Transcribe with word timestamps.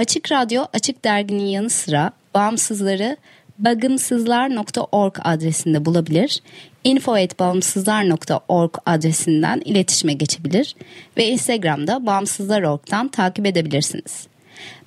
Açık 0.00 0.32
Radyo, 0.32 0.64
Açık 0.72 1.04
Dergi'nin 1.04 1.46
yanı 1.46 1.70
sıra 1.70 2.12
bağımsızları 2.34 3.16
bagımsızlar.org 3.58 5.16
adresinde 5.22 5.84
bulabilir, 5.84 6.42
info.bağımsızlar.org 6.84 8.74
adresinden 8.86 9.62
iletişime 9.64 10.12
geçebilir 10.12 10.76
ve 11.16 11.26
Instagram'da 11.26 12.06
bağımsızlar.org'dan 12.06 13.08
takip 13.08 13.46
edebilirsiniz. 13.46 14.26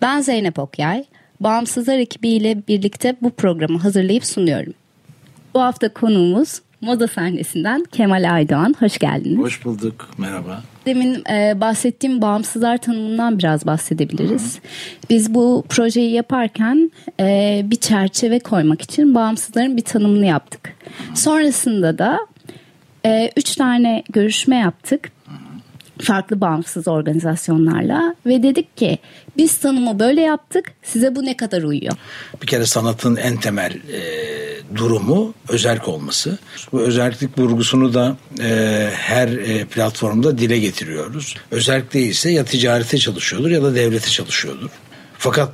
Ben 0.02 0.22
Zeynep 0.22 0.60
Okyay, 0.60 1.06
Bağımsızlar 1.40 1.98
ekibiyle 1.98 2.68
birlikte 2.68 3.16
bu 3.22 3.30
programı 3.30 3.80
hazırlayıp 3.80 4.26
sunuyorum. 4.26 4.74
Bu 5.54 5.62
hafta 5.62 5.94
konuğumuz 5.94 6.62
moda 6.84 7.08
sahnesinden 7.08 7.84
Kemal 7.92 8.34
Aydoğan. 8.34 8.76
Hoş 8.80 8.98
geldiniz. 8.98 9.38
Hoş 9.38 9.66
bulduk. 9.66 10.10
Merhaba. 10.18 10.64
Demin 10.86 11.24
e, 11.32 11.62
bahsettiğim 11.62 12.22
bağımsızlar 12.22 12.78
tanımından 12.78 13.40
biraz 13.40 13.66
bahsedebiliriz. 13.66 14.56
Hı. 14.56 14.62
Biz 15.10 15.34
bu 15.34 15.66
projeyi 15.70 16.12
yaparken 16.12 16.92
e, 17.20 17.62
bir 17.66 17.76
çerçeve 17.76 18.40
koymak 18.40 18.82
için 18.82 19.16
bağımsızların 19.16 19.78
bir 19.78 19.82
tanımını 19.82 20.26
yaptık. 20.26 20.74
Hı. 20.86 21.20
Sonrasında 21.20 21.98
da 21.98 22.20
e, 23.06 23.32
üç 23.38 23.56
tane 23.56 24.04
görüşme 24.10 24.56
yaptık 24.56 25.12
farklı 26.04 26.42
bağımsız 26.42 26.88
organizasyonlarla 26.88 28.16
ve 28.26 28.44
dedik 28.44 28.78
ki 28.78 28.98
biz 29.38 29.58
tanımı 29.58 30.00
böyle 30.00 30.22
yaptık 30.22 30.72
size 30.84 31.16
bu 31.16 31.26
ne 31.26 31.38
kadar 31.38 31.64
uyuyor? 31.64 31.94
Bir 32.42 32.48
kere 32.48 32.66
sanatın 32.66 33.16
en 33.16 33.38
temel 33.38 33.72
e, 33.72 34.02
durumu 34.76 35.34
özellik 35.50 35.88
olması. 35.88 36.38
Bu 36.72 36.82
özellik 36.82 37.40
vurgusunu 37.40 37.94
da 37.94 38.18
e, 38.42 38.90
her 38.94 39.28
e, 39.28 39.66
platformda 39.66 40.38
dile 40.38 40.60
getiriyoruz. 40.60 41.36
Özellik 41.52 41.94
değilse 41.94 42.32
ya 42.32 42.46
ticarete 42.46 42.98
çalışıyordur 42.98 43.50
ya 43.50 43.64
da 43.64 43.76
devlete 43.76 44.10
çalışıyordur. 44.10 44.70
Fakat 45.18 45.52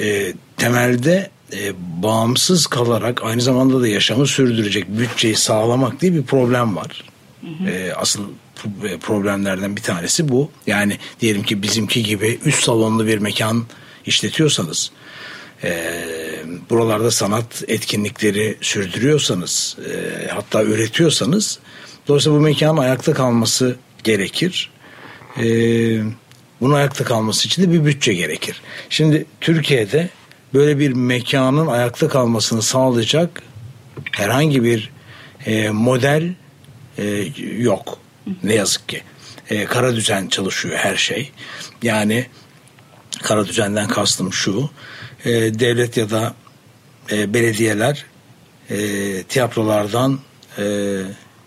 e, 0.00 0.32
temelde 0.56 1.30
e, 1.52 1.72
bağımsız 2.02 2.66
kalarak 2.66 3.24
aynı 3.24 3.40
zamanda 3.40 3.80
da 3.80 3.88
yaşamı 3.88 4.26
sürdürecek 4.26 4.88
bütçeyi 4.88 5.36
sağlamak 5.36 6.00
diye 6.00 6.14
bir 6.14 6.22
problem 6.22 6.76
var. 6.76 7.04
Hı 7.40 7.64
hı. 7.64 7.70
E, 7.70 7.94
asıl 7.94 8.22
problemlerden 9.00 9.76
bir 9.76 9.82
tanesi 9.82 10.28
bu. 10.28 10.50
Yani 10.66 10.98
diyelim 11.20 11.42
ki 11.42 11.62
bizimki 11.62 12.02
gibi 12.02 12.38
üst 12.44 12.64
salonlu 12.64 13.06
bir 13.06 13.18
mekan 13.18 13.66
işletiyorsanız 14.06 14.90
e, 15.64 15.94
buralarda 16.70 17.10
sanat 17.10 17.64
etkinlikleri 17.68 18.56
sürdürüyorsanız 18.60 19.76
e, 19.90 20.28
hatta 20.28 20.62
üretiyorsanız 20.62 21.58
dolayısıyla 22.08 22.38
bu 22.38 22.42
mekanın 22.42 22.76
ayakta 22.76 23.14
kalması 23.14 23.76
gerekir. 24.04 24.70
E, 25.36 25.44
bunun 26.60 26.74
ayakta 26.74 27.04
kalması 27.04 27.48
için 27.48 27.62
de 27.62 27.72
bir 27.72 27.84
bütçe 27.84 28.14
gerekir. 28.14 28.60
Şimdi 28.90 29.26
Türkiye'de 29.40 30.10
böyle 30.54 30.78
bir 30.78 30.92
mekanın 30.92 31.66
ayakta 31.66 32.08
kalmasını 32.08 32.62
sağlayacak 32.62 33.42
herhangi 34.12 34.64
bir 34.64 34.90
e, 35.46 35.70
model 35.70 36.34
e, 36.98 37.04
yok. 37.58 37.98
Ne 38.42 38.54
yazık 38.54 38.88
ki. 38.88 39.02
E, 39.50 39.64
kara 39.64 39.96
düzen 39.96 40.28
çalışıyor 40.28 40.76
her 40.76 40.96
şey. 40.96 41.32
Yani 41.82 42.26
kara 43.22 43.46
düzenden 43.46 43.88
kastım 43.88 44.32
şu. 44.32 44.70
E, 45.24 45.30
devlet 45.32 45.96
ya 45.96 46.10
da 46.10 46.34
e, 47.12 47.34
belediyeler 47.34 48.04
e, 48.70 49.22
tiyatrolardan 49.22 50.18
e, 50.58 50.96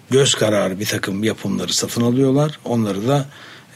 göz 0.10 0.36
kararı 0.36 0.80
bir 0.80 0.86
takım 0.86 1.24
yapımları 1.24 1.74
satın 1.74 2.02
alıyorlar. 2.02 2.60
Onları 2.66 3.08
da 3.08 3.26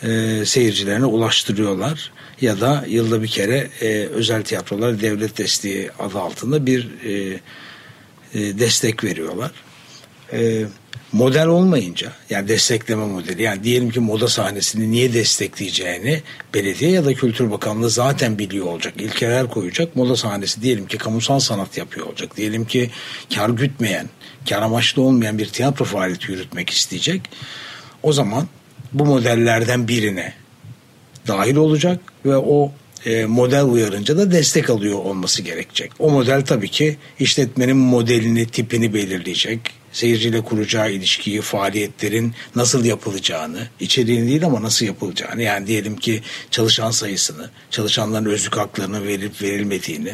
e, 0.03 0.43
seyircilerine 0.45 1.05
ulaştırıyorlar. 1.05 2.11
Ya 2.41 2.61
da 2.61 2.85
yılda 2.87 3.23
bir 3.23 3.27
kere 3.27 3.69
e, 3.81 4.05
özel 4.05 4.43
tiyatrolar 4.43 5.01
devlet 5.01 5.37
desteği 5.37 5.91
adı 5.99 6.19
altında 6.19 6.65
bir 6.65 6.89
e, 7.03 7.39
e, 8.33 8.59
destek 8.59 9.03
veriyorlar. 9.03 9.51
E, 10.33 10.65
model 11.15 11.47
olmayınca 11.47 12.11
yani 12.29 12.47
destekleme 12.47 13.05
modeli 13.05 13.43
yani 13.43 13.63
diyelim 13.63 13.89
ki 13.89 13.99
moda 13.99 14.27
sahnesini 14.27 14.91
niye 14.91 15.13
destekleyeceğini 15.13 16.21
belediye 16.53 16.91
ya 16.91 17.05
da 17.05 17.13
Kültür 17.13 17.51
Bakanlığı 17.51 17.89
zaten 17.89 18.39
biliyor 18.39 18.65
olacak. 18.65 18.93
İlkeler 18.97 19.47
koyacak. 19.47 19.95
Moda 19.95 20.15
sahnesi 20.15 20.61
diyelim 20.61 20.87
ki 20.87 20.97
kamusal 20.97 21.39
sanat 21.39 21.77
yapıyor 21.77 22.07
olacak. 22.07 22.37
Diyelim 22.37 22.65
ki 22.65 22.89
kar 23.35 23.49
gütmeyen, 23.49 24.09
kar 24.49 24.61
amaçlı 24.61 25.01
olmayan 25.01 25.37
bir 25.37 25.45
tiyatro 25.45 25.85
faaliyeti 25.85 26.31
yürütmek 26.31 26.69
isteyecek. 26.69 27.21
O 28.03 28.13
zaman 28.13 28.47
bu 28.93 29.05
modellerden 29.05 29.87
birine 29.87 30.33
dahil 31.27 31.55
olacak 31.55 31.99
ve 32.25 32.37
o 32.37 32.71
e, 33.05 33.25
model 33.25 33.63
uyarınca 33.63 34.17
da 34.17 34.31
destek 34.31 34.69
alıyor 34.69 34.97
olması 34.97 35.41
gerekecek. 35.41 35.91
O 35.99 36.09
model 36.09 36.45
tabii 36.45 36.69
ki 36.69 36.97
işletmenin 37.19 37.77
modelini, 37.77 38.45
tipini 38.45 38.93
belirleyecek 38.93 39.84
seyirciyle 39.95 40.41
kuracağı 40.41 40.91
ilişkiyi, 40.91 41.41
faaliyetlerin 41.41 42.33
nasıl 42.55 42.85
yapılacağını, 42.85 43.67
içeriğini 43.79 44.27
değil 44.27 44.45
ama 44.45 44.61
nasıl 44.61 44.85
yapılacağını 44.85 45.41
yani 45.41 45.67
diyelim 45.67 45.97
ki 45.97 46.21
çalışan 46.51 46.91
sayısını, 46.91 47.49
çalışanların 47.71 48.25
özlük 48.25 48.57
haklarını 48.57 49.07
verip 49.07 49.41
verilmediğini 49.41 50.11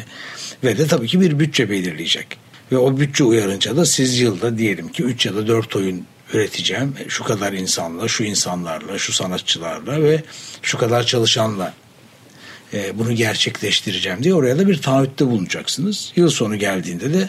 ve 0.64 0.78
de 0.78 0.86
tabii 0.86 1.06
ki 1.06 1.20
bir 1.20 1.38
bütçe 1.38 1.70
belirleyecek. 1.70 2.26
Ve 2.72 2.78
o 2.78 2.98
bütçe 2.98 3.24
uyarınca 3.24 3.76
da 3.76 3.86
siz 3.86 4.20
yılda 4.20 4.58
diyelim 4.58 4.88
ki 4.88 5.02
3 5.02 5.26
ya 5.26 5.34
da 5.34 5.48
4 5.48 5.76
oyun 5.76 6.04
üreteceğim. 6.32 6.94
Şu 7.08 7.24
kadar 7.24 7.52
insanla, 7.52 8.08
şu 8.08 8.24
insanlarla, 8.24 8.98
şu 8.98 9.12
sanatçılarla 9.12 10.02
ve 10.02 10.22
şu 10.62 10.78
kadar 10.78 11.06
çalışanla 11.06 11.74
e, 12.74 12.98
bunu 12.98 13.12
gerçekleştireceğim 13.12 14.22
diye 14.22 14.34
oraya 14.34 14.58
da 14.58 14.68
bir 14.68 14.82
taahhütte 14.82 15.26
bulunacaksınız. 15.26 16.12
Yıl 16.16 16.30
sonu 16.30 16.56
geldiğinde 16.56 17.14
de 17.14 17.28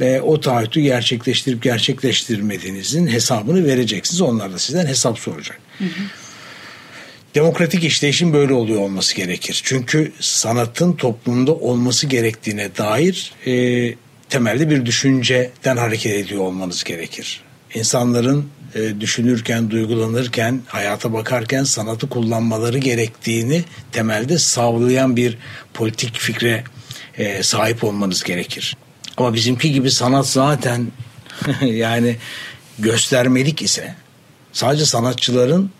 ve 0.00 0.22
o 0.22 0.40
taahhütü 0.40 0.80
gerçekleştirip 0.80 1.62
gerçekleştirmediğinizin 1.62 3.06
hesabını 3.06 3.66
vereceksiniz. 3.66 4.20
Onlar 4.20 4.52
da 4.52 4.58
sizden 4.58 4.86
hesap 4.86 5.18
soracak. 5.18 5.58
Hı 5.78 5.84
hı. 5.84 5.88
Demokratik 7.34 7.84
işleyişin 7.84 8.32
böyle 8.32 8.52
oluyor 8.52 8.80
olması 8.80 9.16
gerekir. 9.16 9.60
Çünkü 9.64 10.12
sanatın 10.20 10.92
toplumda 10.92 11.54
olması 11.54 12.06
gerektiğine 12.06 12.76
dair 12.76 13.32
e, 13.46 13.94
temelde 14.28 14.70
bir 14.70 14.86
düşünceden 14.86 15.76
hareket 15.76 16.12
ediyor 16.12 16.40
olmanız 16.40 16.84
gerekir. 16.84 17.40
İnsanların 17.74 18.48
e, 18.74 19.00
düşünürken, 19.00 19.70
duygulanırken, 19.70 20.60
hayata 20.66 21.12
bakarken 21.12 21.64
sanatı 21.64 22.08
kullanmaları 22.08 22.78
gerektiğini 22.78 23.64
temelde 23.92 24.38
sağlayan 24.38 25.16
bir 25.16 25.38
politik 25.74 26.18
fikre 26.18 26.64
e, 27.18 27.42
sahip 27.42 27.84
olmanız 27.84 28.22
gerekir. 28.22 28.76
Ama 29.16 29.34
bizimki 29.34 29.72
gibi 29.72 29.90
sanat 29.90 30.26
zaten 30.26 30.86
yani 31.60 32.16
göstermelik 32.78 33.62
ise 33.62 33.94
sadece 34.52 34.86
sanatçıların 34.86 35.70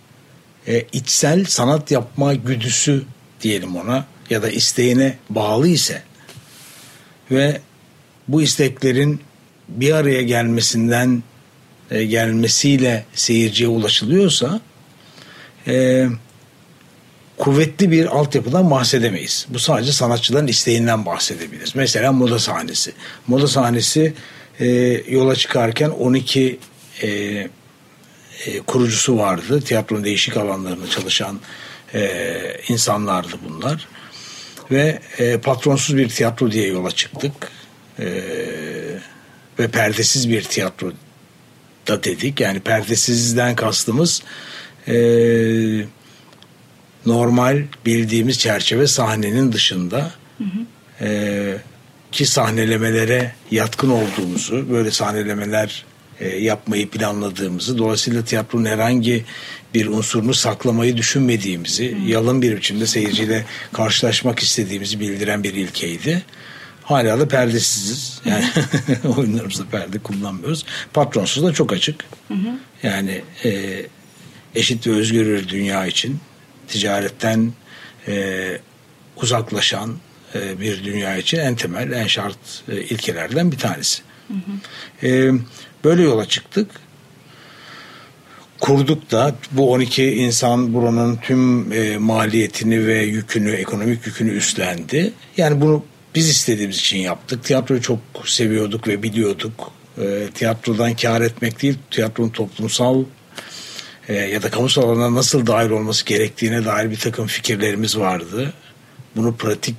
e, 0.67 0.85
içsel 0.93 1.45
sanat 1.45 1.91
yapma 1.91 2.35
güdüsü 2.35 3.05
diyelim 3.41 3.77
ona 3.77 4.07
ya 4.31 4.43
da 4.43 4.51
isteğine 4.51 5.19
bağlı 5.31 5.69
ise 5.69 6.03
ve 7.31 7.61
bu 8.29 8.43
isteklerin 8.43 9.21
bir 9.69 9.93
araya 9.93 10.23
gelmesinden 10.23 11.23
e, 11.91 12.05
gelmesiyle 12.05 13.05
seyirciye 13.15 13.69
ulaşılıyorsa 13.69 14.61
e, 15.67 16.07
kuvvetli 17.39 17.91
bir 17.91 18.07
altyapıdan 18.07 18.71
bahsedemeyiz. 18.71 19.47
Bu 19.49 19.59
sadece 19.59 19.93
sanatçıların 19.93 20.47
isteğinden 20.47 21.07
bahsedebiliriz. 21.07 21.75
Mesela 21.75 22.13
moda 22.13 22.39
sahnesi. 22.39 22.93
Moda 23.27 23.47
sahnesi 23.47 24.15
e, 24.61 24.67
yola 25.09 25.37
çıkarken 25.37 25.91
12 25.91 26.59
e, 27.03 27.09
e, 27.09 27.49
kurucusu 28.67 29.19
vardı. 29.19 29.61
Tiyatronun 29.61 30.05
değişik 30.05 30.37
alanlarında 30.37 30.91
çalışan 30.91 31.41
e, 31.95 32.11
insanlardı 32.69 33.37
bunlar. 33.49 33.89
Ve 34.71 34.99
e, 35.19 35.39
patronsuz 35.39 35.97
bir 35.97 36.09
tiyatro 36.09 36.51
diye 36.51 36.67
yola 36.67 36.91
çıktık. 36.91 37.33
E, 37.99 38.07
ve 39.59 39.69
perdesiz 39.69 40.31
bir 40.31 40.43
tiyatro 40.43 40.93
da 41.89 42.05
dedik. 42.05 42.41
Yani 42.41 42.61
perdesizden 42.61 43.57
kastımız 43.57 44.23
e, 44.89 44.95
normal 47.07 47.63
bildiğimiz 47.87 48.39
çerçeve 48.39 48.87
sahnenin 48.87 49.53
dışında 49.53 50.11
hı 50.39 50.45
hı. 50.45 51.05
E, 51.05 51.57
ki 52.13 52.27
sahnelemelere 52.27 53.35
yatkın 53.51 53.91
olduğumuzu, 53.91 54.71
böyle 54.71 54.91
sahnelemeler 54.91 55.85
e, 56.21 56.29
yapmayı 56.29 56.89
planladığımızı, 56.89 57.79
dolayısıyla 57.79 58.25
tiyatronun 58.25 58.65
herhangi 58.65 59.25
bir 59.75 59.87
unsurunu 59.87 60.35
saklamayı 60.35 60.97
düşünmediğimizi, 60.97 61.97
hı. 61.97 62.11
yalın 62.11 62.43
bir 62.43 62.57
biçimde 62.57 62.87
seyirciyle 62.87 63.45
karşılaşmak 63.73 64.39
istediğimizi 64.39 65.01
bildiren 65.01 65.43
bir 65.45 65.55
ilkeydi. 65.55 66.23
Hala 66.83 67.21
da 67.21 67.29
perdesiziz. 67.29 68.21
Yani 68.25 68.45
oyunlarımızda 69.17 69.65
perde 69.71 69.99
kullanmıyoruz. 69.99 70.65
Patronsuz 70.93 71.45
da 71.45 71.53
çok 71.53 71.73
açık. 71.73 72.05
Hı 72.29 72.35
hı. 72.35 72.59
Yani 72.83 73.23
e, 73.45 73.83
eşit 74.55 74.87
ve 74.87 74.91
özgür 74.91 75.27
bir 75.27 75.49
dünya 75.49 75.87
için 75.87 76.19
ticaretten 76.69 77.53
e, 78.09 78.59
uzaklaşan 79.17 79.97
e, 80.35 80.61
bir 80.61 80.85
dünya 80.85 81.17
için 81.17 81.39
en 81.39 81.57
temel, 81.57 81.93
en 81.93 82.07
şart 82.07 82.63
e, 82.69 82.81
ilkelerden 82.81 83.53
bir 83.53 83.59
tanesi. 83.59 84.03
Hı 84.29 84.35
hı. 84.35 85.07
E, 85.07 85.33
böyle 85.85 86.03
yola 86.03 86.29
çıktık. 86.29 86.71
Kurduk 88.61 89.11
da 89.11 89.35
bu 89.51 89.73
12 89.73 90.05
insan 90.05 90.75
buranın 90.75 91.17
tüm 91.17 91.73
e, 91.73 91.99
maliyetini 91.99 92.87
ve 92.87 93.03
yükünü, 93.03 93.51
ekonomik 93.51 94.07
yükünü 94.07 94.31
üstlendi. 94.31 95.13
Yani 95.37 95.61
bunu 95.61 95.85
biz 96.15 96.29
istediğimiz 96.29 96.79
için 96.79 96.99
yaptık. 96.99 97.45
Tiyatroyu 97.45 97.83
çok 97.83 97.99
seviyorduk 98.25 98.89
ve 98.89 99.03
biliyorduk. 99.03 99.73
E, 99.99 100.27
tiyatrodan 100.35 100.97
kar 100.97 101.21
etmek 101.21 101.63
değil, 101.63 101.79
tiyatronun 101.91 102.29
toplumsal 102.29 103.05
e, 104.09 104.15
ya 104.15 104.43
da 104.43 104.51
kamusal 104.51 104.83
alana 104.83 105.15
nasıl 105.15 105.47
dahil 105.47 105.71
olması 105.71 106.05
gerektiğine 106.05 106.65
dair 106.65 106.91
bir 106.91 106.99
takım 106.99 107.27
fikirlerimiz 107.27 107.99
vardı. 107.99 108.53
Bunu 109.17 109.37
pratik 109.37 109.77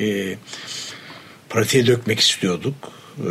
e, 0.00 0.36
pratiğe 1.48 1.86
dökmek 1.86 2.20
istiyorduk. 2.20 2.74
E, 3.18 3.30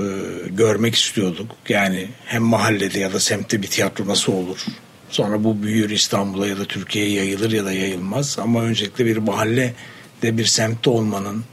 görmek 0.50 0.96
istiyorduk. 0.96 1.52
Yani 1.70 2.08
hem 2.26 2.44
mahallede 2.44 3.00
ya 3.00 3.14
da 3.14 3.20
semtte 3.20 3.62
bir 3.62 3.68
tiyatro 3.68 4.08
nasıl 4.08 4.34
olur? 4.34 4.66
Sonra 5.10 5.44
bu 5.44 5.64
büyür 5.64 5.90
İstanbul'a 5.90 6.48
ya 6.48 6.58
da 6.58 6.66
Türkiye'ye 6.66 7.14
yayılır 7.14 7.52
ya 7.52 7.66
da 7.66 7.72
yayılmaz. 7.72 8.40
Ama 8.40 8.62
öncelikle 8.62 9.06
bir 9.06 9.18
mahallede 9.18 9.74
bir 10.22 10.46
semtte 10.46 10.90
olmanın 10.90 11.44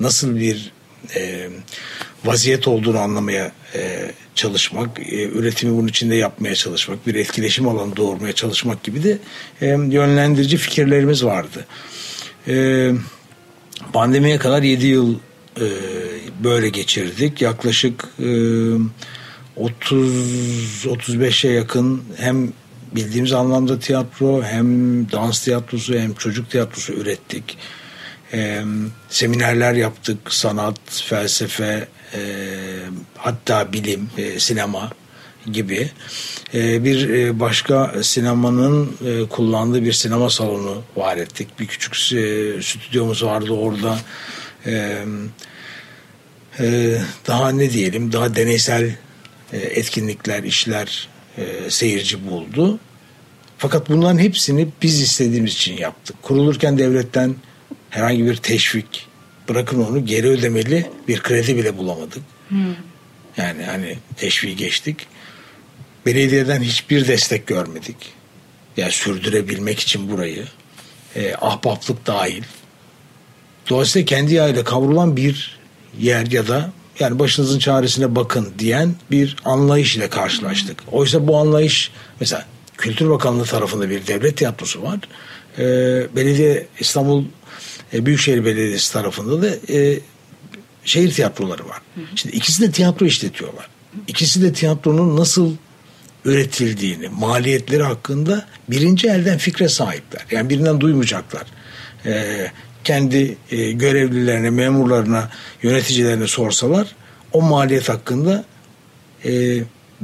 nasıl 0.00 0.36
bir 0.36 0.72
e, 1.16 1.48
vaziyet 2.24 2.68
olduğunu 2.68 2.98
anlamaya 2.98 3.52
e, 3.74 4.10
çalışmak, 4.34 5.00
e, 5.00 5.22
üretimi 5.22 5.76
bunun 5.76 5.88
içinde 5.88 6.14
yapmaya 6.14 6.54
çalışmak, 6.54 7.06
bir 7.06 7.14
etkileşim 7.14 7.68
alanı 7.68 7.96
doğurmaya 7.96 8.32
çalışmak 8.32 8.82
gibi 8.82 9.04
de 9.04 9.18
e, 9.60 9.66
yönlendirici 9.66 10.56
fikirlerimiz 10.56 11.24
vardı. 11.24 11.66
E, 12.48 12.90
pandemiye 13.92 14.38
kadar 14.38 14.62
7 14.62 14.86
yıl 14.86 15.14
e, 15.56 15.66
böyle 16.44 16.68
geçirdik. 16.68 17.42
Yaklaşık 17.42 18.04
e, 18.18 18.24
30-35'e 19.56 21.50
yakın 21.50 22.02
hem 22.16 22.52
bildiğimiz 22.94 23.32
anlamda 23.32 23.78
tiyatro 23.78 24.42
hem 24.42 24.66
dans 25.12 25.44
tiyatrosu 25.44 25.94
hem 25.94 26.14
çocuk 26.14 26.50
tiyatrosu 26.50 26.92
ürettik. 26.92 27.58
E, 28.32 28.62
seminerler 29.08 29.74
yaptık, 29.74 30.18
sanat, 30.34 30.80
felsefe, 30.90 31.88
e, 32.14 32.20
hatta 33.16 33.72
bilim, 33.72 34.10
e, 34.18 34.40
sinema 34.40 34.90
gibi 35.52 35.90
e, 36.54 36.84
bir 36.84 37.08
e, 37.08 37.40
başka 37.40 37.94
sinemanın 38.02 38.96
e, 39.06 39.28
kullandığı 39.28 39.84
bir 39.84 39.92
sinema 39.92 40.30
salonu 40.30 40.82
var 40.96 41.16
ettik. 41.16 41.48
Bir 41.60 41.66
küçük 41.66 41.94
e, 41.94 42.62
stüdyomuz 42.62 43.24
vardı 43.24 43.52
orada. 43.52 43.98
E, 44.66 45.04
e, 46.60 46.98
daha 47.26 47.50
ne 47.50 47.70
diyelim, 47.70 48.12
daha 48.12 48.36
deneysel 48.36 48.94
e, 49.52 49.56
etkinlikler, 49.56 50.42
işler 50.42 51.08
e, 51.38 51.70
seyirci 51.70 52.30
buldu. 52.30 52.78
Fakat 53.58 53.88
bunların 53.88 54.18
hepsini 54.18 54.68
biz 54.82 55.00
istediğimiz 55.00 55.52
için 55.52 55.76
yaptık. 55.76 56.22
Kurulurken 56.22 56.78
devletten 56.78 57.34
herhangi 57.90 58.26
bir 58.26 58.36
teşvik, 58.36 59.06
bırakın 59.48 59.84
onu 59.84 60.06
geri 60.06 60.28
ödemeli 60.28 60.90
bir 61.08 61.20
kredi 61.20 61.56
bile 61.56 61.78
bulamadık. 61.78 62.22
Hmm. 62.48 62.74
Yani 63.36 63.64
hani 63.64 63.98
teşviği 64.16 64.56
geçtik. 64.56 65.06
Belediyeden 66.06 66.62
hiçbir 66.62 67.08
destek 67.08 67.46
görmedik. 67.46 67.96
Yani 68.76 68.92
sürdürebilmek 68.92 69.80
için 69.80 70.10
burayı. 70.10 70.44
E, 71.16 71.34
ahbaplık 71.34 72.06
dahil. 72.06 72.42
Dolayısıyla 73.70 74.06
kendi 74.06 74.34
yağıyla 74.34 74.64
kavrulan 74.64 75.16
bir 75.16 75.58
yer 75.98 76.26
ya 76.26 76.48
da 76.48 76.72
yani 77.00 77.18
başınızın 77.18 77.58
çaresine 77.58 78.14
bakın 78.14 78.52
diyen 78.58 78.94
bir 79.10 79.36
anlayış 79.44 79.96
ile 79.96 80.08
karşılaştık. 80.08 80.82
Oysa 80.92 81.26
bu 81.26 81.36
anlayış 81.36 81.90
mesela 82.20 82.46
Kültür 82.78 83.10
Bakanlığı 83.10 83.44
tarafında 83.44 83.90
bir 83.90 84.06
devlet 84.06 84.36
tiyatrosu 84.36 84.82
var. 84.82 84.98
Ee, 85.58 85.62
Belediye 86.16 86.66
İstanbul 86.80 87.24
e, 87.94 88.06
Büyükşehir 88.06 88.44
Belediyesi 88.44 88.92
tarafında 88.92 89.42
da 89.42 89.72
e, 89.72 90.00
şehir 90.84 91.10
tiyatroları 91.12 91.68
var. 91.68 91.80
Hı 91.94 92.00
hı. 92.00 92.04
Şimdi 92.16 92.36
ikisi 92.36 92.62
de 92.62 92.70
tiyatro 92.70 93.06
işletiyorlar. 93.06 93.68
İkisi 94.06 94.42
de 94.42 94.52
tiyatronun 94.52 95.16
nasıl 95.16 95.52
üretildiğini, 96.24 97.08
maliyetleri 97.08 97.82
hakkında 97.82 98.46
birinci 98.68 99.08
elden 99.08 99.38
fikre 99.38 99.68
sahipler. 99.68 100.26
Yani 100.30 100.50
birinden 100.50 100.80
duymayacaklar. 100.80 101.46
Ee, 102.06 102.50
kendi 102.84 103.36
e, 103.50 103.72
görevlilerine, 103.72 104.50
memurlarına, 104.50 105.30
yöneticilerine 105.62 106.26
sorsalar 106.26 106.96
o 107.32 107.42
maliyet 107.42 107.88
hakkında 107.88 108.44
e, 109.24 109.30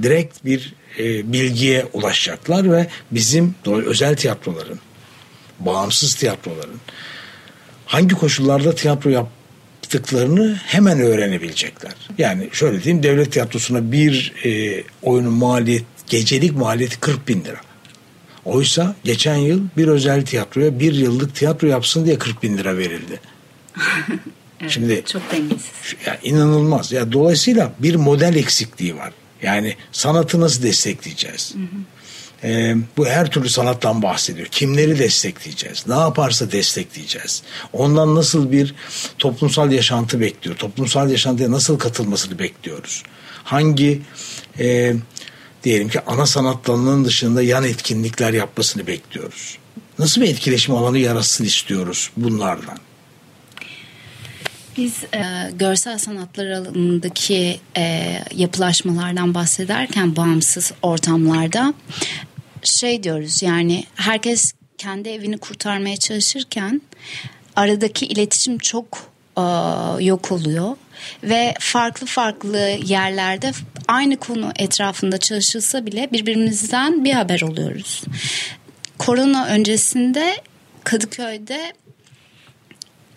direkt 0.03 0.45
bir 0.45 0.75
e, 0.99 1.33
bilgiye 1.33 1.87
ulaşacaklar 1.93 2.73
ve 2.73 2.87
bizim 3.11 3.55
özel 3.67 4.17
tiyatroların, 4.17 4.81
bağımsız 5.61 6.15
tiyatroların 6.15 6.81
hangi 7.87 8.15
koşullarda 8.15 8.75
tiyatro 8.75 9.11
yaptıklarını 9.11 10.61
hemen 10.67 11.01
öğrenebilecekler. 11.01 11.95
Yani 12.19 12.49
şöyle 12.53 12.85
diyeyim 12.85 13.03
devlet 13.03 13.33
tiyatrosuna 13.33 13.93
bir 13.93 14.33
e, 14.45 14.83
oyunun 15.03 15.33
maliyet 15.33 15.85
gecelik 16.07 16.57
maliyeti 16.57 17.01
40 17.01 17.29
bin 17.29 17.45
lira. 17.45 17.61
Oysa 18.45 18.95
geçen 19.05 19.37
yıl 19.37 19.63
bir 19.77 19.89
özel 19.89 20.27
tiyatroya 20.27 20.81
bir 20.81 20.95
yıllık 20.95 21.35
tiyatro 21.35 21.69
yapsın 21.69 22.07
diye 22.07 22.19
40 22.19 22.43
bin 22.43 22.59
lira 22.59 22.79
verildi. 22.79 23.21
evet, 24.61 24.71
Şimdi 24.71 25.03
çok 25.07 25.23
dengesiz. 25.33 25.71
Yani 26.07 26.19
inanılmaz. 26.23 26.93
Ya 26.93 27.13
dolayısıyla 27.13 27.73
bir 27.79 27.95
model 27.95 28.37
eksikliği 28.37 28.97
var. 28.97 29.13
Yani 29.43 29.77
sanatı 29.93 30.41
nasıl 30.41 30.63
destekleyeceğiz? 30.63 31.55
Hı 31.55 31.59
hı. 31.59 31.81
E, 32.45 32.77
bu 32.97 33.07
her 33.07 33.31
türlü 33.31 33.49
sanattan 33.49 34.03
bahsediyor. 34.03 34.47
Kimleri 34.47 34.99
destekleyeceğiz? 34.99 35.85
Ne 35.87 35.95
yaparsa 35.95 36.53
destekleyeceğiz. 36.53 37.43
Ondan 37.73 38.15
nasıl 38.15 38.53
bir 38.53 38.75
toplumsal 39.19 39.73
yaşantı 39.73 40.21
bekliyor? 40.21 40.57
Toplumsal 40.57 41.11
yaşantıya 41.11 41.51
nasıl 41.51 41.79
katılmasını 41.79 42.39
bekliyoruz? 42.39 43.03
Hangi 43.45 44.03
e, 44.59 44.95
diyelim 45.65 45.89
ki 45.89 46.01
ana 46.07 46.27
sanat 46.27 46.67
dalının 46.67 47.05
dışında 47.05 47.43
yan 47.43 47.65
etkinlikler 47.65 48.33
yapmasını 48.33 48.87
bekliyoruz? 48.87 49.59
Nasıl 49.99 50.21
bir 50.21 50.29
etkileşim 50.29 50.75
alanı 50.75 50.99
yaratsın 50.99 51.45
istiyoruz 51.45 52.11
bunlardan? 52.17 52.79
Biz 54.77 54.95
e, 55.15 55.51
görsel 55.59 55.99
sanatlar 55.99 56.51
alanındaki 56.51 57.61
e, 57.77 58.17
yapılaşmalardan 58.35 59.35
bahsederken 59.35 60.17
bağımsız 60.17 60.73
ortamlarda 60.83 61.75
şey 62.69 63.03
diyoruz 63.03 63.43
yani 63.43 63.85
herkes 63.95 64.53
kendi 64.79 65.09
evini 65.09 65.39
kurtarmaya 65.39 65.97
çalışırken 65.97 66.83
aradaki 67.57 68.07
iletişim 68.07 68.59
çok 68.59 69.15
e, 69.37 69.43
yok 70.05 70.33
oluyor 70.33 70.77
ve 71.23 71.55
farklı 71.61 72.07
farklı 72.07 72.59
yerlerde 72.85 73.53
aynı 73.89 74.17
konu 74.17 74.53
etrafında 74.57 75.19
çalışılsa 75.19 75.87
bile 75.87 76.09
birbirimizden 76.13 77.05
bir 77.05 77.13
haber 77.13 77.43
oluyoruz. 77.43 78.03
Korona 78.99 79.47
öncesinde 79.47 80.37
Kadıköy'de 80.85 81.73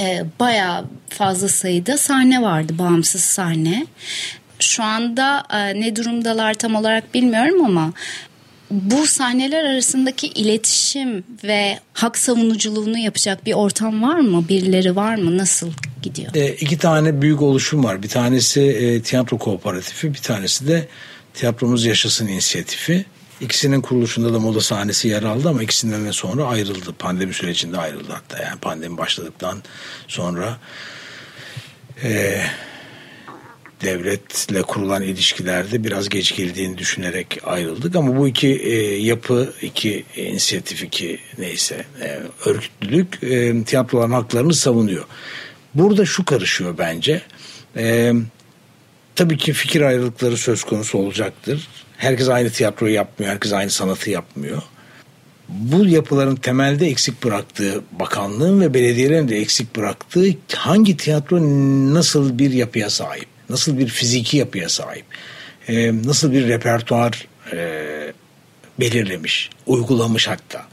e, 0.01 0.25
bayağı 0.39 0.85
fazla 1.09 1.47
sayıda 1.47 1.97
sahne 1.97 2.41
vardı, 2.41 2.77
bağımsız 2.77 3.23
sahne. 3.23 3.85
Şu 4.59 4.83
anda 4.83 5.43
e, 5.49 5.81
ne 5.81 5.95
durumdalar 5.95 6.53
tam 6.53 6.75
olarak 6.75 7.13
bilmiyorum 7.13 7.65
ama 7.65 7.93
bu 8.71 9.07
sahneler 9.07 9.63
arasındaki 9.63 10.27
iletişim 10.27 11.23
ve 11.43 11.79
hak 11.93 12.17
savunuculuğunu 12.17 12.97
yapacak 12.97 13.45
bir 13.45 13.53
ortam 13.53 14.01
var 14.03 14.19
mı? 14.19 14.47
Birileri 14.49 14.95
var 14.95 15.15
mı? 15.15 15.37
Nasıl 15.37 15.71
gidiyor? 16.01 16.35
E, 16.35 16.53
iki 16.53 16.77
tane 16.77 17.21
büyük 17.21 17.41
oluşum 17.41 17.83
var. 17.83 18.03
Bir 18.03 18.09
tanesi 18.09 18.61
e, 18.61 19.01
tiyatro 19.01 19.37
kooperatifi, 19.37 20.13
bir 20.13 20.19
tanesi 20.19 20.67
de 20.67 20.87
tiyatromuz 21.33 21.85
yaşasın 21.85 22.27
inisiyatifi. 22.27 23.05
İkisinin 23.41 23.81
kuruluşunda 23.81 24.33
da 24.33 24.39
moda 24.39 24.61
sahnesi 24.61 25.07
yer 25.07 25.23
aldı 25.23 25.49
ama 25.49 25.63
ikisinden 25.63 26.05
de 26.05 26.13
sonra 26.13 26.45
ayrıldı. 26.45 26.93
Pandemi 26.99 27.33
sürecinde 27.33 27.77
ayrıldı 27.77 28.11
hatta 28.11 28.43
yani 28.43 28.59
pandemi 28.59 28.97
başladıktan 28.97 29.63
sonra 30.07 30.57
e, 32.03 32.41
devletle 33.81 34.61
kurulan 34.61 35.01
ilişkilerde 35.03 35.83
biraz 35.83 36.09
gecikildiğini 36.09 36.77
düşünerek 36.77 37.37
ayrıldık. 37.43 37.95
Ama 37.95 38.17
bu 38.17 38.27
iki 38.27 38.47
e, 38.47 38.97
yapı, 38.97 39.53
iki 39.61 40.05
inisiyatif, 40.15 40.83
iki 40.83 41.19
neyse 41.37 41.85
e, 42.01 42.19
örgütlülük 42.45 43.23
e, 43.23 43.63
tiyatroların 43.63 44.11
haklarını 44.11 44.53
savunuyor. 44.53 45.05
Burada 45.73 46.05
şu 46.05 46.25
karışıyor 46.25 46.77
bence. 46.77 47.21
E, 47.77 48.13
tabii 49.15 49.37
ki 49.37 49.53
fikir 49.53 49.81
ayrılıkları 49.81 50.37
söz 50.37 50.63
konusu 50.63 50.97
olacaktır. 50.97 51.67
Herkes 51.97 52.29
aynı 52.29 52.49
tiyatroyu 52.49 52.93
yapmıyor, 52.93 53.31
herkes 53.31 53.53
aynı 53.53 53.69
sanatı 53.69 54.09
yapmıyor. 54.09 54.61
Bu 55.49 55.85
yapıların 55.85 56.35
temelde 56.35 56.87
eksik 56.87 57.23
bıraktığı, 57.23 57.83
bakanlığın 57.91 58.61
ve 58.61 58.73
belediyelerin 58.73 59.27
de 59.27 59.37
eksik 59.37 59.75
bıraktığı 59.75 60.27
hangi 60.55 60.97
tiyatro 60.97 61.41
nasıl 61.93 62.39
bir 62.39 62.51
yapıya 62.51 62.89
sahip? 62.89 63.36
Nasıl 63.49 63.77
bir 63.77 63.87
fiziki 63.87 64.37
yapıya 64.37 64.69
sahip, 64.69 65.05
e, 65.67 66.01
nasıl 66.03 66.31
bir 66.31 66.47
repertuar 66.47 67.27
e, 67.53 68.13
belirlemiş, 68.79 69.49
uygulamış 69.65 70.27
hatta. 70.27 70.67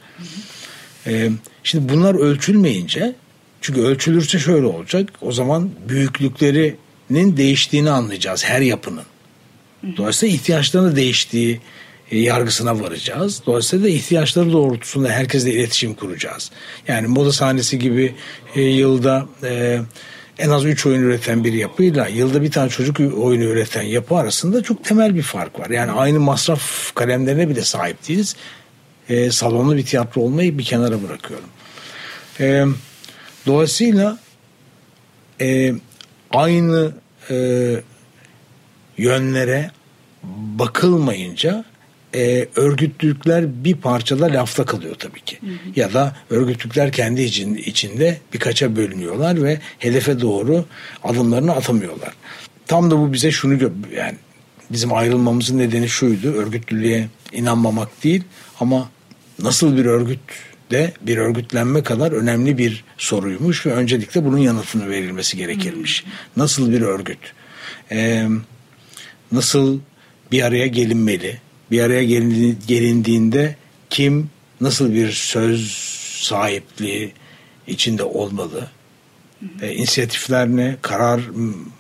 E, 1.07 1.31
şimdi 1.63 1.93
bunlar 1.93 2.15
ölçülmeyince, 2.15 3.15
çünkü 3.61 3.81
ölçülürse 3.81 4.39
şöyle 4.39 4.67
olacak, 4.67 5.09
o 5.21 5.33
zaman 5.33 5.71
büyüklüklerinin 5.89 7.37
değiştiğini 7.37 7.91
anlayacağız 7.91 8.45
her 8.45 8.61
yapının. 8.61 9.05
Dolayısıyla 9.97 10.35
ihtiyaçlarının 10.35 10.97
değiştiği 10.97 11.61
e, 12.11 12.19
yargısına 12.19 12.81
varacağız. 12.81 13.43
Dolayısıyla 13.47 13.85
da 13.85 13.89
ihtiyaçları 13.89 14.53
doğrultusunda 14.53 15.09
herkesle 15.09 15.53
iletişim 15.53 15.95
kuracağız. 15.95 16.51
Yani 16.89 17.07
moda 17.07 17.33
sahnesi 17.33 17.79
gibi 17.79 18.15
e, 18.55 18.61
yılda 18.61 19.27
e, 19.43 19.81
en 20.39 20.51
az 20.51 20.65
3 20.65 20.87
oyun 20.87 21.03
üreten 21.03 21.45
bir 21.45 21.53
yapıyla 21.53 22.09
yılda 22.09 22.43
bir 22.43 22.51
tane 22.51 22.69
çocuk 22.69 23.01
oyunu 23.01 23.45
üreten 23.45 23.83
yapı 23.83 24.17
arasında 24.17 24.63
çok 24.63 24.85
temel 24.85 25.15
bir 25.15 25.23
fark 25.23 25.61
var. 25.61 25.71
Yani 25.71 25.93
aynı 25.93 26.21
masraf 26.21 26.95
kalemlerine 26.95 27.49
bile 27.49 27.63
sahip 27.63 28.09
değiliz. 28.09 28.37
E, 29.09 29.31
salonlu 29.31 29.77
bir 29.77 29.87
tiyatro 29.87 30.21
olmayı 30.21 30.59
bir 30.59 30.65
kenara 30.65 31.03
bırakıyorum. 31.03 31.49
E, 32.41 32.65
dolayısıyla 33.47 34.19
e, 35.41 35.75
aynı 36.31 36.93
e, 37.31 37.37
yönlere 38.99 39.71
bakılmayınca 40.59 41.65
e, 42.15 42.49
örgütlülükler 42.57 43.65
bir 43.65 43.75
parçada 43.77 44.25
lafta 44.25 44.65
kalıyor 44.65 44.95
tabii 44.99 45.21
ki. 45.21 45.39
Hı 45.41 45.47
hı. 45.47 45.81
Ya 45.81 45.93
da 45.93 46.17
örgütlülükler 46.31 46.93
kendi 46.93 47.23
için, 47.23 47.55
içinde 47.55 48.19
birkaça 48.33 48.77
bölünüyorlar 48.77 49.43
ve 49.43 49.61
hedefe 49.79 50.21
doğru 50.21 50.65
adımlarını 51.05 51.53
atamıyorlar. 51.53 52.15
Tam 52.67 52.91
da 52.91 52.99
bu 52.99 53.13
bize 53.13 53.31
şunu 53.31 53.63
yani 53.97 54.15
bizim 54.71 54.95
ayrılmamızın 54.95 55.59
nedeni 55.59 55.89
şuydu. 55.89 56.33
Örgütlülüğe 56.33 57.09
inanmamak 57.33 58.05
değil 58.05 58.23
ama 58.61 58.91
nasıl 59.39 59.77
bir 59.77 59.85
örgüt 59.85 60.21
de 60.71 60.93
bir 61.01 61.17
örgütlenme 61.17 61.83
kadar 61.83 62.13
önemli 62.13 62.59
bir 62.59 62.85
soruymuş 62.99 63.67
ve 63.67 63.73
öncelikle 63.73 64.25
bunun 64.25 64.39
yanıtını 64.39 64.91
verilmesi 64.91 65.37
gerekirmiş. 65.37 66.05
Nasıl 66.37 66.73
bir 66.73 66.81
örgüt? 66.81 67.19
Ee, 67.93 68.29
nasıl 69.33 69.79
bir 70.33 70.43
araya 70.43 70.67
gelinmeli? 70.67 71.41
Bir 71.75 71.81
araya 71.81 72.05
gelindiğinde 72.67 73.57
kim 73.91 74.31
nasıl 74.61 74.95
bir 74.95 75.11
söz 75.11 75.71
sahipliği 76.21 77.13
içinde 77.67 78.03
olmalı? 78.03 78.69
E, 79.63 79.73
inisiyatifler 79.73 80.49
ne? 80.49 80.77
Karar 80.83 81.21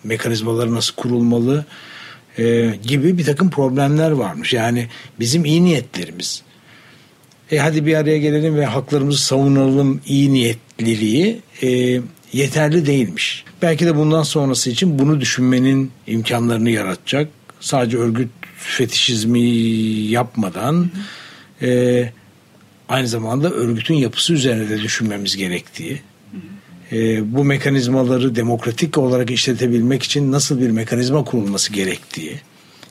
mekanizmaları 0.04 0.74
nasıl 0.74 0.94
kurulmalı? 0.94 1.64
E, 2.38 2.74
gibi 2.82 3.18
bir 3.18 3.24
takım 3.24 3.50
problemler 3.50 4.10
varmış. 4.10 4.52
Yani 4.52 4.88
bizim 5.20 5.44
iyi 5.44 5.64
niyetlerimiz. 5.64 6.42
E 7.50 7.58
hadi 7.58 7.86
bir 7.86 7.94
araya 7.94 8.18
gelelim 8.18 8.56
ve 8.56 8.66
haklarımızı 8.66 9.24
savunalım 9.24 10.00
iyi 10.06 10.32
niyetliliği 10.32 11.40
e, 11.62 12.00
yeterli 12.32 12.86
değilmiş. 12.86 13.44
Belki 13.62 13.86
de 13.86 13.96
bundan 13.96 14.22
sonrası 14.22 14.70
için 14.70 14.98
bunu 14.98 15.20
düşünmenin 15.20 15.90
imkanlarını 16.06 16.70
yaratacak. 16.70 17.28
Sadece 17.60 17.98
örgüt 17.98 18.30
fetişizmi 18.66 19.40
yapmadan 20.10 20.90
e, 21.62 22.10
aynı 22.88 23.08
zamanda 23.08 23.50
örgütün 23.50 23.94
yapısı 23.94 24.32
üzerine 24.32 24.68
de 24.68 24.82
düşünmemiz 24.82 25.36
gerektiği 25.36 26.02
e, 26.92 27.34
bu 27.34 27.44
mekanizmaları 27.44 28.36
demokratik 28.36 28.98
olarak 28.98 29.30
işletebilmek 29.30 30.02
için 30.02 30.32
nasıl 30.32 30.60
bir 30.60 30.70
mekanizma 30.70 31.24
kurulması 31.24 31.72
gerektiği 31.72 32.40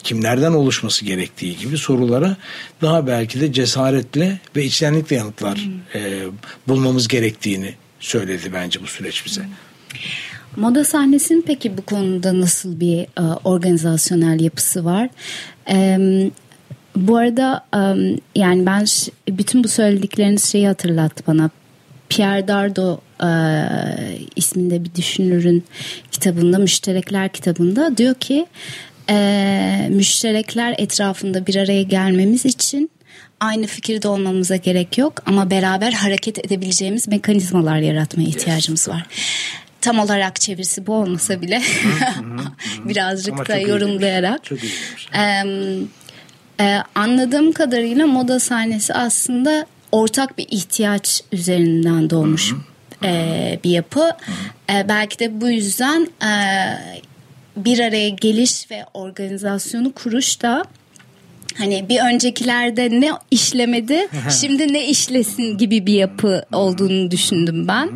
kimlerden 0.04 0.52
oluşması 0.52 1.06
gerektiği 1.06 1.58
gibi 1.58 1.78
sorulara 1.78 2.38
daha 2.82 3.08
belki 3.08 3.42
de 3.42 3.54
cesaretle 3.54 4.40
ve 4.56 4.66
içtenlikle 4.66 5.16
yanıtlar 5.16 5.70
e, 5.96 6.24
bulmamız 6.68 7.08
gerektiğini 7.08 7.74
söyledi 8.00 8.54
bence 8.54 8.82
bu 8.82 8.88
süreç 8.88 9.26
bize. 9.26 9.42
Moda 10.56 10.84
sahnesinin 10.84 11.44
peki 11.48 11.78
bu 11.78 11.82
konuda 11.82 12.40
nasıl 12.40 12.80
bir 12.80 13.00
e, 13.00 13.22
organizasyonel 13.44 14.40
yapısı 14.40 14.86
var? 14.86 15.10
E, 15.70 15.98
bu 16.96 17.18
arada 17.18 17.66
e, 17.76 17.80
yani 18.36 18.66
ben 18.66 18.86
bütün 19.30 19.64
bu 19.64 19.68
söyledikleriniz 19.68 20.52
şeyi 20.52 20.68
hatırlattı 20.68 21.24
bana. 21.28 21.50
Pierre 22.10 22.48
Dardo 22.48 23.00
e, 23.24 23.30
isminde 24.36 24.84
bir 24.84 24.96
düşünürün 24.96 25.64
kitabında, 26.12 26.58
Müşterekler 26.58 27.30
kitabında 27.30 27.98
diyor 27.98 28.16
ki 28.16 28.46
e, 29.10 29.88
müşterekler 29.90 30.76
etrafında 30.78 31.48
bir 31.48 31.56
araya 31.56 31.84
gelmemiz 31.84 32.46
için 32.46 32.92
aynı 33.40 33.68
fikirde 33.68 34.08
olmamıza 34.08 34.56
gerek 34.56 34.98
yok 34.98 35.14
ama 35.26 35.50
beraber 35.50 35.92
hareket 35.92 36.46
edebileceğimiz 36.46 37.08
mekanizmalar 37.08 37.78
yaratmaya 37.78 38.30
ihtiyacımız 38.30 38.90
var 38.90 39.08
tam 39.84 40.00
olarak 40.00 40.42
çevirisi 40.42 40.88
bu 40.88 40.94
olmasa 40.94 41.42
bile 41.42 41.62
birazcık 42.86 43.34
Ama 43.34 43.48
da 43.48 43.58
yorumlayarak. 43.58 44.44
Çok 44.44 44.60
ee, 45.16 45.44
e, 46.60 46.78
anladığım 46.96 47.52
kadarıyla 47.52 48.08
moda 48.08 48.40
sahnesi 48.40 48.94
aslında 48.94 49.66
ortak 49.92 50.38
bir 50.38 50.48
ihtiyaç 50.52 51.22
üzerinden 51.32 52.10
doğmuş 52.10 52.54
e, 53.04 53.60
bir 53.64 53.70
yapı. 53.70 54.12
E, 54.70 54.90
belki 54.90 55.20
de 55.20 55.42
bu 55.42 55.50
yüzden 55.50 56.08
e, 56.24 56.32
bir 57.58 57.80
araya 57.80 58.10
geliş 58.10 58.72
ve 58.72 58.86
organizasyonu 58.94 59.94
kuruş 59.94 60.42
da 60.42 60.66
hani 61.58 61.90
bir 61.90 62.00
öncekilerde 62.14 62.90
ne 63.02 63.12
işlemedi 63.32 64.08
şimdi 64.42 64.74
ne 64.74 64.88
işlesin 64.88 65.58
gibi 65.58 65.86
bir 65.86 65.94
yapı 65.94 66.46
olduğunu 66.52 67.12
düşündüm 67.12 67.68
ben. 67.68 67.90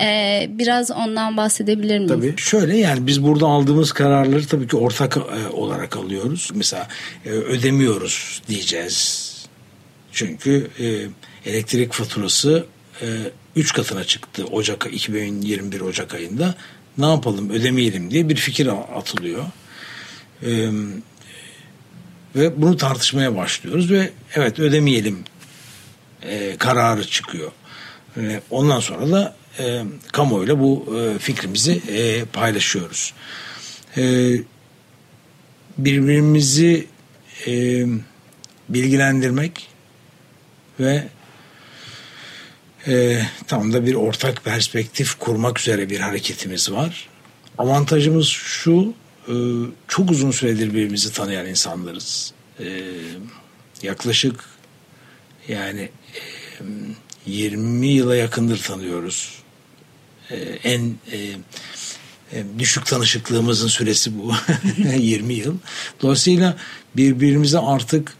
Ee, 0.00 0.46
biraz 0.50 0.90
ondan 0.90 1.36
bahsedebilir 1.36 1.98
miyiz? 1.98 2.12
Tabii 2.12 2.34
şöyle 2.36 2.76
yani 2.76 3.06
biz 3.06 3.22
burada 3.22 3.46
aldığımız 3.46 3.92
kararları 3.92 4.46
tabii 4.46 4.68
ki 4.68 4.76
ortak 4.76 5.16
e, 5.16 5.48
olarak 5.48 5.96
alıyoruz. 5.96 6.50
Mesela 6.54 6.88
e, 7.26 7.28
ödemiyoruz 7.28 8.42
diyeceğiz. 8.48 9.32
Çünkü 10.12 10.70
e, 10.80 10.86
elektrik 11.50 11.92
faturası 11.92 12.66
3 13.56 13.72
katına 13.72 14.04
çıktı 14.04 14.44
Ocak 14.44 14.88
2021 14.92 15.80
Ocak 15.80 16.14
ayında. 16.14 16.54
Ne 16.98 17.06
yapalım 17.06 17.50
ödemeyelim 17.50 18.10
diye 18.10 18.28
bir 18.28 18.36
fikir 18.36 18.70
atılıyor. 18.98 19.44
Ve 22.36 22.62
bunu 22.62 22.76
tartışmaya 22.76 23.36
başlıyoruz 23.36 23.90
ve 23.90 24.10
evet 24.34 24.58
ödemeyelim 24.58 25.24
e, 26.22 26.56
kararı 26.56 27.06
çıkıyor. 27.06 27.52
E, 28.16 28.40
ondan 28.50 28.80
sonra 28.80 29.12
da 29.12 29.36
e, 29.58 29.82
kamuoyuyla 30.12 30.60
bu 30.60 30.98
e, 30.98 31.18
fikrimizi 31.18 31.82
e, 31.88 32.24
paylaşıyoruz. 32.24 33.14
E, 33.96 34.32
birbirimizi 35.78 36.86
e, 37.46 37.84
bilgilendirmek 38.68 39.68
ve 40.80 41.08
e, 42.86 43.22
tam 43.46 43.72
da 43.72 43.86
bir 43.86 43.94
ortak 43.94 44.44
perspektif 44.44 45.14
kurmak 45.18 45.60
üzere 45.60 45.90
bir 45.90 46.00
hareketimiz 46.00 46.72
var. 46.72 47.08
Avantajımız 47.58 48.26
şu, 48.26 48.94
çok 49.88 50.10
uzun 50.10 50.30
süredir 50.30 50.68
birbirimizi 50.68 51.12
tanıyan 51.12 51.46
insanlarız. 51.46 52.32
E, 52.60 52.66
yaklaşık 53.82 54.44
yani 55.48 55.80
e, 55.80 56.64
20 57.26 57.86
yıla 57.86 58.16
yakındır 58.16 58.62
tanıyoruz. 58.62 59.42
E, 60.30 60.36
en 60.64 60.94
e, 61.12 61.18
e 62.32 62.44
düşük 62.58 62.86
tanışıklığımızın 62.86 63.68
süresi 63.68 64.18
bu 64.18 64.34
20 64.98 65.34
yıl. 65.34 65.56
Dolayısıyla 66.02 66.56
birbirimize 66.96 67.58
artık 67.58 68.16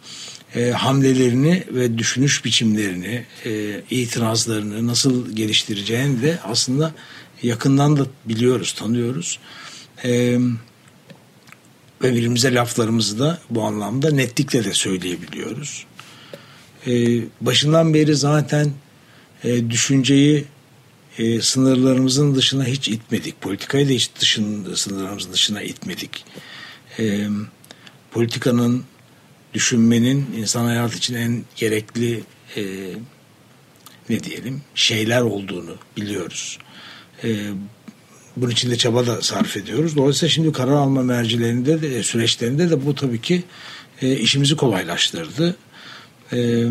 e, 0.55 0.71
hamlelerini 0.71 1.65
ve 1.71 1.99
düşünüş 1.99 2.45
biçimlerini, 2.45 3.25
e, 3.45 3.81
itirazlarını 3.91 4.87
nasıl 4.87 5.37
geliştireceğini 5.37 6.23
de 6.23 6.39
aslında 6.45 6.93
yakından 7.43 7.97
da 7.97 8.07
biliyoruz, 8.25 8.73
tanıyoruz. 8.73 9.39
E, 10.05 10.39
birbirimize 12.03 12.55
laflarımızı 12.55 13.19
da 13.19 13.39
bu 13.51 13.63
anlamda 13.63 14.11
netlikle 14.11 14.65
de 14.65 14.73
söyleyebiliyoruz. 14.73 15.87
E, 16.87 16.93
başından 17.41 17.95
beri 17.95 18.17
zaten 18.17 18.73
e, 19.45 19.71
düşünceyi 19.71 20.45
e, 21.19 21.41
sınırlarımızın 21.41 22.35
dışına 22.35 22.65
hiç 22.65 22.89
itmedik. 22.89 23.41
Politikayı 23.41 23.89
da 23.89 23.93
hiç 23.93 24.11
dışın, 24.21 24.75
sınırlarımızın 24.75 25.33
dışına 25.33 25.63
itmedik. 25.63 26.25
E, 26.99 27.27
politikanın 28.11 28.85
düşünmenin 29.55 30.27
insan 30.37 30.65
hayatı 30.65 30.97
için 30.97 31.15
en 31.15 31.45
gerekli 31.57 32.23
e, 32.57 32.63
ne 34.09 34.23
diyelim 34.23 34.63
şeyler 34.75 35.21
olduğunu 35.21 35.77
biliyoruz. 35.97 36.59
E, 37.25 37.51
bunun 38.37 38.51
için 38.51 38.71
de 38.71 38.77
çaba 38.79 39.07
da 39.07 39.23
sarf 39.23 39.57
ediyoruz. 39.57 39.97
Dolayısıyla 39.97 40.31
şimdi 40.31 40.53
karar 40.53 40.73
alma 40.73 41.03
mercilerinde 41.03 41.83
de 41.83 42.03
süreçlerinde 42.03 42.71
de 42.71 42.87
bu 42.87 42.95
tabii 42.95 43.21
ki 43.21 43.43
e, 44.03 44.17
işimizi 44.17 44.57
kolaylaştırdı. 44.57 45.57
E, 46.33 46.67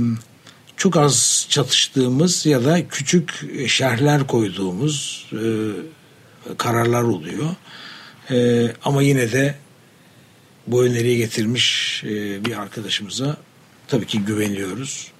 çok 0.77 0.97
az 0.97 1.45
çatıştığımız 1.49 2.45
ya 2.45 2.65
da 2.65 2.87
küçük 2.87 3.45
şerhler 3.67 4.27
koyduğumuz 4.27 5.27
e, 5.33 5.43
kararlar 6.57 7.03
oluyor. 7.03 7.49
E, 8.31 8.67
ama 8.83 9.01
yine 9.01 9.31
de 9.31 9.55
bu 10.67 10.83
öneriyi 10.83 11.17
getirmiş 11.17 12.01
e, 12.03 12.45
bir 12.45 12.61
arkadaşımıza 12.61 13.37
tabii 13.87 14.07
ki 14.07 14.19
güveniyoruz. 14.19 15.10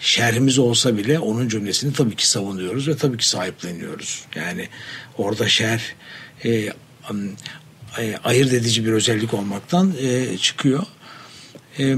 Şerhimiz 0.00 0.58
olsa 0.58 0.98
bile 0.98 1.18
onun 1.18 1.48
cümlesini 1.48 1.92
tabii 1.92 2.16
ki 2.16 2.28
savunuyoruz 2.28 2.88
ve 2.88 2.96
tabii 2.96 3.16
ki 3.16 3.28
sahipleniyoruz. 3.28 4.24
Yani 4.34 4.68
orada 5.18 5.48
şerh 5.48 5.80
e, 6.44 6.50
e, 7.98 8.16
ayırt 8.24 8.52
edici 8.52 8.86
bir 8.86 8.92
özellik 8.92 9.34
olmaktan 9.34 9.92
e, 10.00 10.38
çıkıyor. 10.38 10.82
E, 11.78 11.96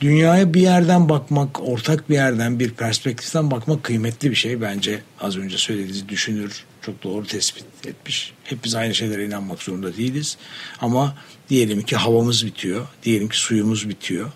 dünyaya 0.00 0.54
bir 0.54 0.60
yerden 0.60 1.08
bakmak, 1.08 1.62
ortak 1.68 2.10
bir 2.10 2.14
yerden, 2.14 2.58
bir 2.58 2.70
perspektiften 2.70 3.50
bakmak 3.50 3.84
kıymetli 3.84 4.30
bir 4.30 4.36
şey. 4.36 4.60
Bence 4.60 5.02
az 5.20 5.36
önce 5.36 5.58
söylediğiniz 5.58 6.08
düşünür, 6.08 6.64
çok 6.82 7.02
doğru 7.02 7.26
tespit 7.26 7.86
etmiş. 7.86 8.32
Hep 8.44 8.64
biz 8.64 8.74
aynı 8.74 8.94
şeylere 8.94 9.24
inanmak 9.24 9.62
zorunda 9.62 9.96
değiliz. 9.96 10.36
Ama 10.80 11.14
Diyelim 11.48 11.82
ki 11.82 11.96
havamız 11.96 12.46
bitiyor. 12.46 12.86
Diyelim 13.02 13.28
ki 13.28 13.38
suyumuz 13.38 13.88
bitiyor. 13.88 14.32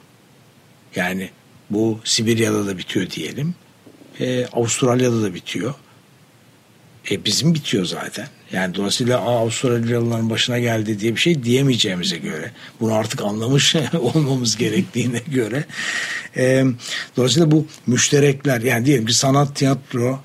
Yani 0.97 1.31
bu 1.71 2.01
Sibirya'da 2.05 2.67
da 2.67 2.79
bitiyor 2.79 3.11
diyelim. 3.11 3.55
E, 4.21 4.47
Avustralya'da 4.47 5.23
da 5.23 5.35
bitiyor. 5.35 5.75
E, 7.11 7.25
bizim 7.25 7.55
bitiyor 7.55 7.85
zaten. 7.85 8.29
Yani 8.53 8.75
dolayısıyla 8.75 9.19
Avustralyalıların 9.19 10.31
başına 10.31 10.59
geldi 10.59 11.01
diye 11.01 11.15
bir 11.15 11.21
şey 11.21 11.43
diyemeyeceğimize 11.43 12.17
göre 12.17 12.53
bunu 12.81 12.95
artık 12.95 13.23
anlamış 13.23 13.77
olmamız 14.15 14.57
gerektiğine 14.57 15.21
göre 15.29 15.65
e, 16.37 16.65
dolayısıyla 17.17 17.51
bu 17.51 17.67
müşterekler 17.87 18.61
yani 18.61 18.87
diyelim 18.87 19.07
ki 19.07 19.15
sanat, 19.15 19.57
tiyatro 19.57 20.21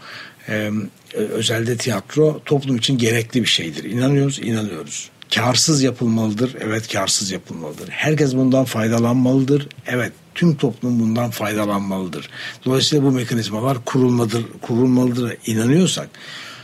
e, 0.49 0.71
özelde 1.13 1.77
tiyatro 1.77 2.41
toplum 2.45 2.75
için 2.75 2.97
gerekli 2.97 3.41
bir 3.41 3.47
şeydir. 3.47 3.84
İnanıyoruz, 3.84 4.39
inanıyoruz 4.39 5.10
karsız 5.36 5.84
yapılmalıdır. 5.84 6.55
Evet 6.62 6.93
karsız 6.93 7.31
yapılmalıdır. 7.31 7.89
Herkes 7.89 8.36
bundan 8.36 8.65
faydalanmalıdır. 8.65 9.67
Evet 9.88 10.13
tüm 10.35 10.55
toplum 10.55 10.99
bundan 10.99 11.29
faydalanmalıdır. 11.29 12.29
Dolayısıyla 12.65 13.05
bu 13.05 13.11
mekanizmalar 13.11 13.85
kurulmalıdır, 13.85 14.45
kurulmalıdır 14.61 15.37
inanıyorsak 15.45 16.09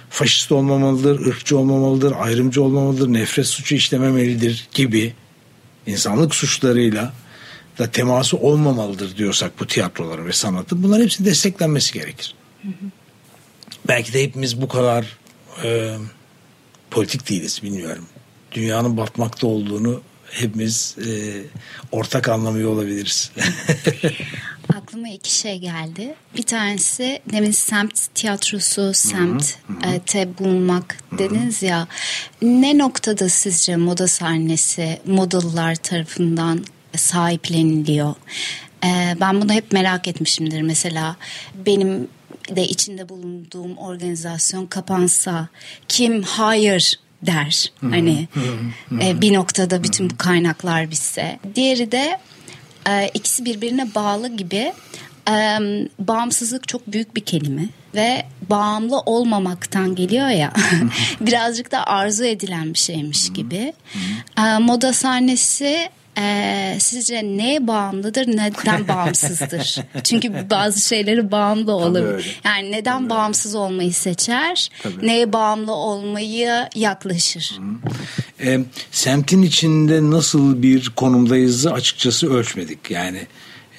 faşist 0.10 0.52
olmamalıdır, 0.52 1.28
ırkçı 1.28 1.58
olmamalıdır, 1.58 2.14
ayrımcı 2.20 2.64
olmamalıdır, 2.64 3.14
nefret 3.14 3.48
suçu 3.48 3.76
işlememelidir 3.76 4.68
gibi 4.74 5.14
insanlık 5.88 6.36
suçlarıyla 6.36 7.14
da 7.80 7.92
teması 7.92 8.38
olmamalıdır 8.38 9.18
diyorsak 9.18 9.60
bu 9.60 9.68
tiyatroların 9.68 10.26
ve 10.26 10.34
sanatın 10.34 10.84
bunların 10.84 11.04
hepsi 11.04 11.26
desteklenmesi 11.26 11.94
gerekir. 11.94 12.36
Hı 12.62 12.68
hı. 12.68 12.92
Belki 13.88 14.14
de 14.14 14.24
hepimiz 14.24 14.62
bu 14.62 14.68
kadar 14.68 15.18
e, 15.64 15.98
politik 16.92 17.30
değiliz 17.30 17.60
bilmiyorum 17.64 18.06
dünyanın 18.52 18.98
batmakta 18.98 19.48
olduğunu 19.48 20.02
hepimiz 20.32 20.96
e, 21.08 21.10
ortak 21.92 22.30
anlamıyor 22.30 22.72
olabiliriz. 22.74 23.32
Aklıma 24.76 25.10
iki 25.10 25.36
şey 25.36 25.60
geldi. 25.60 26.16
Bir 26.38 26.44
tanesi 26.44 27.20
demin 27.32 27.52
semt 27.52 28.16
tiyatrosu, 28.16 28.94
semtte 28.94 30.38
bulunmak 30.40 30.98
dediniz 31.18 31.64
ya. 31.64 31.88
Ne 32.42 32.78
noktada 32.78 33.30
sizce 33.30 33.76
moda 33.76 34.08
sahnesi 34.08 35.00
modellar 35.06 35.76
tarafından 35.76 36.66
sahipleniliyor? 36.96 38.16
Ee, 38.84 39.16
ben 39.22 39.42
bunu 39.42 39.54
hep 39.54 39.72
merak 39.72 40.08
etmişimdir. 40.08 40.62
Mesela 40.62 41.16
benim 41.66 42.08
de 42.56 42.68
içinde 42.68 43.10
bulunduğum 43.10 43.78
organizasyon 43.78 44.66
kapansa 44.66 45.48
kim 45.88 46.24
hayır 46.24 47.00
der. 47.22 47.72
Hani 47.82 48.28
e, 49.02 49.22
bir 49.22 49.34
noktada 49.34 49.84
bütün 49.84 50.10
bu 50.10 50.18
kaynaklar 50.18 50.92
bitse. 50.92 51.40
Diğeri 51.56 51.92
de 51.92 52.20
e, 52.90 53.08
ikisi 53.14 53.46
birbirine 53.46 53.96
bağlı 53.96 54.28
gibi 54.28 54.74
e, 55.30 55.58
bağımsızlık 56.00 56.68
çok 56.68 56.88
büyük 56.88 57.16
bir 57.16 57.22
kelime 57.22 57.66
ve 57.96 58.26
bağımlı 58.50 59.00
olmamaktan 59.00 59.96
geliyor 59.96 60.30
ya 60.30 60.54
birazcık 61.22 61.72
da 61.72 61.88
arzu 61.88 62.24
edilen 62.24 62.74
bir 62.74 62.80
şeymiş 62.80 63.34
gibi. 63.34 63.74
E, 64.38 64.58
moda 64.58 64.94
sahnesi 64.94 65.90
ee, 66.18 66.78
sizce 66.80 67.24
neye 67.24 67.68
bağımlıdır, 67.68 68.28
neden 68.28 68.88
bağımsızdır? 68.88 69.78
Çünkü 70.04 70.50
bazı 70.50 70.88
şeyleri 70.88 71.32
bağımlı 71.32 71.74
olabilir. 71.74 72.40
Yani 72.44 72.72
neden 72.72 72.98
Tabii 72.98 73.10
bağımsız 73.10 73.56
olmayı 73.56 73.94
seçer, 73.94 74.70
Tabii. 74.84 75.08
neye 75.08 75.34
bağımlı 75.34 75.72
olmayı 75.72 76.70
yaklaşır? 76.76 77.60
E, 78.44 78.60
semtin 78.92 79.42
içinde 79.42 80.12
nasıl 80.12 80.62
bir 80.62 80.90
konumdayızı 80.90 81.74
açıkçası 81.74 82.34
ölçmedik. 82.34 82.92
Yani 82.92 83.28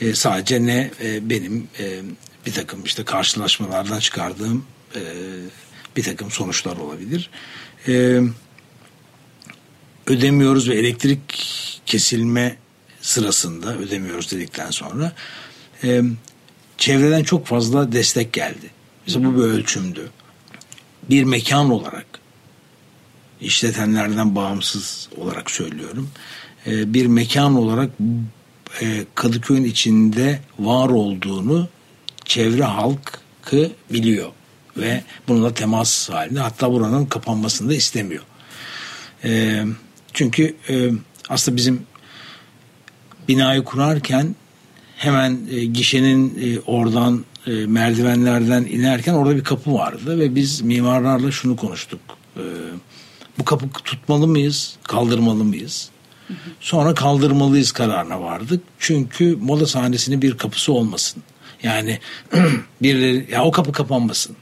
e, 0.01 0.15
sadece 0.15 0.67
ne 0.67 0.91
e, 1.03 1.31
benim 1.31 1.69
e, 1.79 2.01
bir 2.47 2.53
takım 2.53 2.85
işte 2.85 3.05
karşılaşmalardan 3.05 3.99
çıkardığım 4.01 4.65
e, 4.95 5.01
bir 5.97 6.03
takım 6.03 6.31
sonuçlar 6.31 6.77
olabilir. 6.77 7.31
E, 7.89 8.21
ödemiyoruz 10.07 10.69
ve 10.69 10.75
elektrik 10.75 11.21
kesilme 11.87 12.57
sırasında 13.01 13.77
ödemiyoruz 13.77 14.33
dedikten 14.33 14.71
sonra 14.71 15.13
e, 15.85 16.03
çevreden 16.79 17.23
çok 17.23 17.47
fazla 17.47 17.93
destek 17.93 18.33
geldi. 18.33 18.71
Mesela 19.07 19.25
bu 19.27 19.37
bir 19.37 19.43
ölçümdü. 19.43 20.11
Bir 21.11 21.25
mekan 21.25 21.71
olarak 21.71 22.07
işletenlerden 23.41 24.35
bağımsız 24.35 25.09
olarak 25.17 25.51
söylüyorum. 25.51 26.11
E, 26.67 26.95
bir 26.95 27.07
mekan 27.07 27.55
olarak 27.57 27.91
e, 28.81 29.05
Kadıköy'ün 29.15 29.65
içinde 29.65 30.41
var 30.59 30.89
olduğunu 30.89 31.69
çevre 32.25 32.65
halkı 32.65 33.71
biliyor 33.93 34.31
ve 34.77 35.05
bununla 35.29 35.55
temas 35.55 36.11
halinde 36.11 36.41
hatta 36.41 36.73
buranın 36.73 37.07
kapanmasını 37.07 37.69
da 37.71 37.75
istemiyor. 37.75 38.23
E, 39.25 39.65
çünkü 40.15 40.57
e, 40.69 40.91
aslında 41.29 41.57
bizim 41.57 41.83
binayı 43.29 43.65
kurarken 43.65 44.35
hemen 44.97 45.39
e, 45.51 45.65
gişenin 45.65 46.39
e, 46.43 46.61
oradan 46.61 47.25
e, 47.47 47.51
merdivenlerden 47.51 48.65
inerken 48.65 49.15
orada 49.15 49.37
bir 49.37 49.45
kapı 49.45 49.75
vardı 49.75 50.19
ve 50.19 50.35
biz 50.35 50.61
mimarlarla 50.61 51.31
şunu 51.31 51.57
konuştuk. 51.57 52.01
E, 52.37 52.43
bu 53.39 53.45
kapı 53.45 53.69
tutmalı 53.69 54.27
mıyız, 54.27 54.77
kaldırmalı 54.83 55.45
mıyız? 55.45 55.91
Sonra 56.61 56.95
kaldırmalıyız 56.95 57.73
kararına 57.73 58.21
vardık. 58.21 58.63
Çünkü 58.79 59.37
moda 59.41 59.67
sahnesinin 59.67 60.23
bir 60.23 60.39
kapısı 60.39 60.73
olmasın. 60.73 61.23
Yani 61.63 61.99
birileri 62.83 63.29
ya 63.33 63.45
o 63.45 63.51
kapı 63.51 63.73
kapanmasın. 63.73 64.37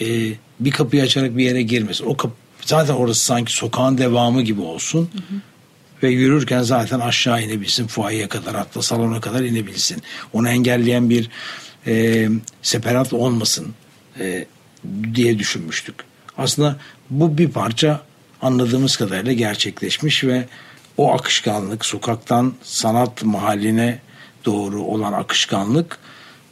Ee, 0.00 0.32
bir 0.60 0.70
kapıyı 0.70 1.02
açarak 1.02 1.36
bir 1.36 1.44
yere 1.44 1.62
girmesin. 1.62 2.04
O 2.04 2.16
kapı 2.16 2.34
zaten 2.64 2.94
orası 2.94 3.24
sanki 3.24 3.52
sokağın 3.52 3.98
devamı 3.98 4.42
gibi 4.42 4.60
olsun. 4.60 5.10
Ve 6.02 6.08
yürürken 6.08 6.62
zaten 6.62 7.00
aşağı 7.00 7.42
inebilsin 7.42 7.86
fuayeye 7.86 8.28
kadar 8.28 8.54
hatta 8.54 8.82
salona 8.82 9.20
kadar 9.20 9.40
inebilsin. 9.40 10.02
Onu 10.32 10.48
engelleyen 10.48 11.10
bir 11.10 11.30
e, 11.86 12.28
separat 12.62 13.12
olmasın 13.12 13.74
e, 14.20 14.46
diye 15.14 15.38
düşünmüştük. 15.38 15.94
Aslında 16.38 16.76
bu 17.10 17.38
bir 17.38 17.50
parça 17.50 18.00
anladığımız 18.42 18.96
kadarıyla 18.96 19.32
gerçekleşmiş 19.32 20.24
ve 20.24 20.48
o 20.96 21.12
akışkanlık 21.12 21.84
sokaktan 21.84 22.54
sanat 22.62 23.22
mahalline 23.22 23.98
doğru 24.44 24.82
olan 24.82 25.12
akışkanlık 25.12 25.98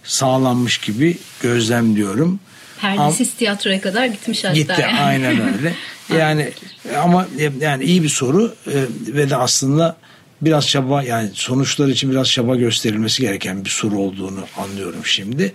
sağlanmış 0.05 0.79
gibi 0.79 1.19
gözlemliyorum. 1.43 2.41
Perdesiz 2.81 3.35
tiyatroya 3.35 3.81
kadar 3.81 4.07
gitmiş 4.07 4.45
hatta. 4.45 4.55
Gitti 4.55 4.81
yani. 4.81 5.01
aynen 5.01 5.55
öyle. 5.55 5.75
Yani 6.19 6.53
ama 6.99 7.27
yani 7.61 7.85
iyi 7.85 8.03
bir 8.03 8.09
soru 8.09 8.55
e, 8.67 8.75
ve 9.15 9.31
de 9.31 9.37
aslında 9.37 9.97
biraz 10.43 10.69
çaba 10.69 11.03
yani 11.03 11.31
sonuçlar 11.35 11.89
için 11.89 12.11
biraz 12.11 12.31
çaba 12.31 12.57
gösterilmesi 12.57 13.23
gereken 13.23 13.65
bir 13.65 13.71
soru 13.71 13.99
olduğunu 13.99 14.45
anlıyorum 14.57 15.01
şimdi. 15.05 15.53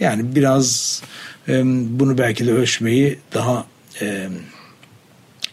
Yani 0.00 0.34
biraz 0.34 1.02
e, 1.48 1.62
bunu 1.98 2.18
belki 2.18 2.46
de 2.46 2.52
ölçmeyi 2.52 3.18
daha 3.34 3.66
e, 4.00 4.28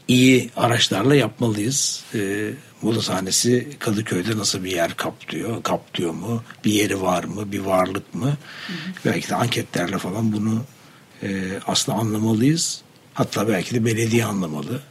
iyi 0.07 0.49
araçlarla 0.57 1.15
yapmalıyız. 1.15 2.03
E, 2.15 2.49
moda 2.81 3.01
sahnesi 3.01 3.67
Kadıköy'de 3.79 4.37
nasıl 4.37 4.63
bir 4.63 4.71
yer 4.71 4.93
kaplıyor? 4.93 5.63
Kaplıyor 5.63 6.13
mu? 6.13 6.43
Bir 6.65 6.71
yeri 6.71 7.01
var 7.01 7.23
mı? 7.23 7.51
Bir 7.51 7.59
varlık 7.59 8.15
mı? 8.15 8.25
Hı 8.27 8.73
hı. 8.73 8.77
Belki 9.05 9.29
de 9.29 9.35
anketlerle 9.35 9.97
falan 9.97 10.33
bunu 10.33 10.63
e, 11.23 11.59
aslında 11.67 11.97
anlamalıyız. 11.97 12.81
Hatta 13.13 13.47
belki 13.47 13.75
de 13.75 13.85
belediye 13.85 14.25
anlamalı. 14.25 14.81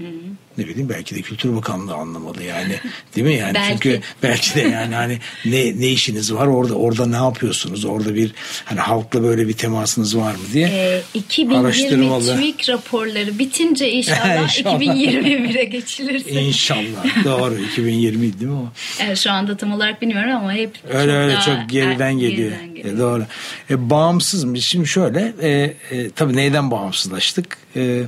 Hı 0.00 0.06
hı. 0.06 0.40
Ne 0.58 0.68
bileyim 0.68 0.88
belki 0.88 1.14
de 1.14 1.22
Kültür 1.22 1.56
Bakanlığı 1.56 1.94
anlamalı 1.94 2.42
yani 2.42 2.74
değil 3.16 3.26
mi 3.26 3.34
yani 3.34 3.54
belki. 3.54 3.72
çünkü 3.72 4.00
belki 4.22 4.54
de 4.54 4.60
yani 4.60 4.94
hani 4.94 5.18
ne 5.44 5.80
ne 5.80 5.88
işiniz 5.88 6.34
var 6.34 6.46
orada 6.46 6.74
orada 6.74 7.06
ne 7.06 7.16
yapıyorsunuz 7.16 7.84
orada 7.84 8.14
bir 8.14 8.32
hani 8.64 8.80
halkla 8.80 9.22
böyle 9.22 9.48
bir 9.48 9.52
temasınız 9.52 10.16
var 10.16 10.32
mı 10.32 10.40
diye 10.52 10.68
ee, 10.68 11.02
2020 11.14 12.20
TÜİK 12.36 12.68
raporları 12.68 13.38
bitince 13.38 13.90
inşallah, 13.92 14.42
inşallah. 14.42 14.80
2021'e 14.80 15.64
geçilirse 15.64 16.30
İnşallah 16.30 17.24
doğru 17.24 17.58
2020 17.72 18.40
değil 18.40 18.52
mi 18.52 18.52
o? 18.52 18.68
Evet, 19.00 19.18
şu 19.18 19.30
anda 19.30 19.56
tam 19.56 19.72
olarak 19.72 20.02
bilmiyorum 20.02 20.30
ama 20.30 20.52
hep 20.52 20.70
öyle 20.88 21.12
çok 21.12 21.20
öyle 21.20 21.34
çok 21.40 21.70
geriden 21.70 22.16
er, 22.16 22.20
geliyor. 22.20 22.50
Geriden 22.50 22.74
geliyor. 22.74 22.94
E, 22.94 22.98
doğru. 22.98 23.24
E, 23.70 23.90
bağımsız 23.90 24.44
mı? 24.44 24.60
Şimdi 24.60 24.88
şöyle 24.88 25.32
e, 25.42 25.50
e, 25.90 26.10
tabii 26.10 26.36
neyden 26.36 26.70
bağımsızlaştık? 26.70 27.58
E, 27.76 28.02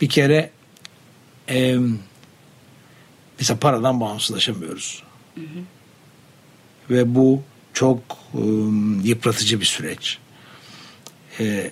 bir 0.00 0.08
kere 0.08 0.50
e, 1.48 1.76
mesela 3.38 3.58
paradan 3.58 4.00
bağımsızlaşamıyoruz. 4.00 5.02
Hı 5.34 5.40
hı. 5.40 5.60
Ve 6.90 7.14
bu 7.14 7.42
çok 7.72 7.98
e, 8.34 8.42
yıpratıcı 9.02 9.60
bir 9.60 9.64
süreç. 9.64 10.18
E, 11.40 11.70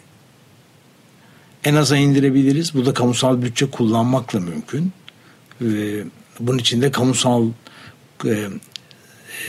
en 1.64 1.74
aza 1.74 1.96
indirebiliriz. 1.96 2.74
Bu 2.74 2.87
da 2.87 2.94
kamusal 2.94 3.42
bütçe 3.42 3.70
kullanmakla 3.70 4.40
mümkün. 4.40 4.92
E, 5.61 5.66
bunun 6.40 6.58
için 6.58 6.82
de 6.82 6.90
kamusal 6.90 7.48
e, 8.24 8.48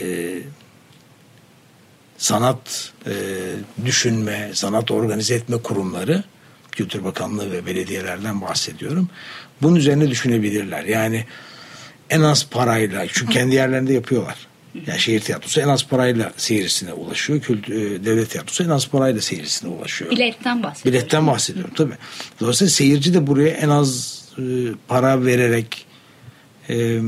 e, 0.00 0.38
sanat 2.18 2.92
e, 3.06 3.12
düşünme, 3.84 4.50
sanat 4.54 4.90
organize 4.90 5.34
etme 5.34 5.56
kurumları 5.56 6.24
Kültür 6.74 7.04
Bakanlığı 7.04 7.52
ve 7.52 7.66
belediyelerden 7.66 8.40
bahsediyorum. 8.40 9.08
Bunun 9.62 9.76
üzerine 9.76 10.10
düşünebilirler. 10.10 10.84
Yani 10.84 11.24
en 12.10 12.20
az 12.20 12.46
parayla 12.50 13.06
çünkü 13.12 13.32
kendi 13.32 13.54
yerlerinde 13.54 13.92
yapıyorlar. 13.92 14.36
Yani 14.86 15.00
şehir 15.00 15.20
tiyatrosu 15.20 15.60
en 15.60 15.68
az 15.68 15.86
parayla 15.86 16.32
seyircisine 16.36 16.92
ulaşıyor. 16.92 17.40
Kültür, 17.40 17.74
devlet 18.04 18.30
tiyatrosu 18.30 18.64
en 18.64 18.68
az 18.68 18.88
parayla 18.88 19.20
seyircisine 19.20 19.70
ulaşıyor. 19.70 20.10
Biletten 20.10 20.62
bahsediyorum. 20.62 21.00
Biletten 21.00 21.26
bahsediyorum 21.26 21.74
tabii. 21.76 21.94
Dolayısıyla 22.40 22.70
seyirci 22.70 23.14
de 23.14 23.26
buraya 23.26 23.48
en 23.48 23.68
az 23.68 24.20
e, 24.38 24.42
para 24.88 25.24
vererek 25.24 25.86
e, 26.70 27.00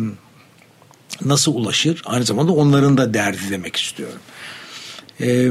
nasıl 1.24 1.54
ulaşır? 1.54 2.02
Aynı 2.04 2.24
zamanda 2.24 2.52
onların 2.52 2.98
da 2.98 3.14
derdi 3.14 3.50
demek 3.50 3.76
istiyorum. 3.76 4.20
E, 5.20 5.50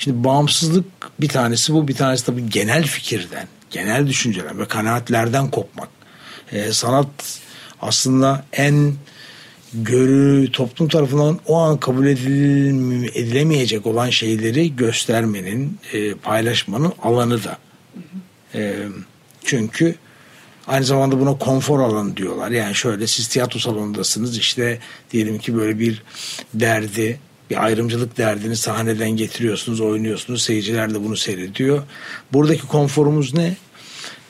şimdi 0.00 0.24
bağımsızlık 0.24 0.84
bir 1.20 1.28
tanesi 1.28 1.74
bu 1.74 1.88
bir 1.88 1.94
tanesi 1.94 2.26
tabii 2.26 2.50
genel 2.50 2.84
fikirden, 2.84 3.48
genel 3.70 4.06
düşünceler 4.06 4.58
ve 4.58 4.64
kanaatlerden 4.64 5.50
kopmak. 5.50 5.88
E, 6.52 6.72
sanat 6.72 7.40
aslında 7.80 8.44
en 8.52 8.94
görü 9.74 10.52
toplum 10.52 10.88
tarafından 10.88 11.38
o 11.46 11.58
an 11.58 11.80
kabul 11.80 12.06
edil, 12.06 13.04
edilemeyecek 13.14 13.86
olan 13.86 14.10
şeyleri 14.10 14.76
göstermenin, 14.76 15.78
e, 15.92 16.14
paylaşmanın 16.14 16.92
alanı 17.02 17.44
da. 17.44 17.58
E, 18.54 18.76
çünkü 19.44 19.94
aynı 20.66 20.84
zamanda 20.84 21.20
buna 21.20 21.38
konfor 21.38 21.80
alanı 21.80 22.16
diyorlar. 22.16 22.50
Yani 22.50 22.74
şöyle 22.74 23.06
siz 23.06 23.28
tiyatro 23.28 23.58
salonundasınız 23.58 24.38
işte 24.38 24.78
diyelim 25.10 25.38
ki 25.38 25.56
böyle 25.56 25.78
bir 25.78 26.02
derdi, 26.54 27.20
bir 27.50 27.64
ayrımcılık 27.64 28.18
derdini 28.18 28.56
sahneden 28.56 29.10
getiriyorsunuz, 29.10 29.80
oynuyorsunuz. 29.80 30.42
Seyirciler 30.42 30.94
de 30.94 31.04
bunu 31.04 31.16
seyrediyor. 31.16 31.82
Buradaki 32.32 32.66
konforumuz 32.66 33.34
ne? 33.34 33.56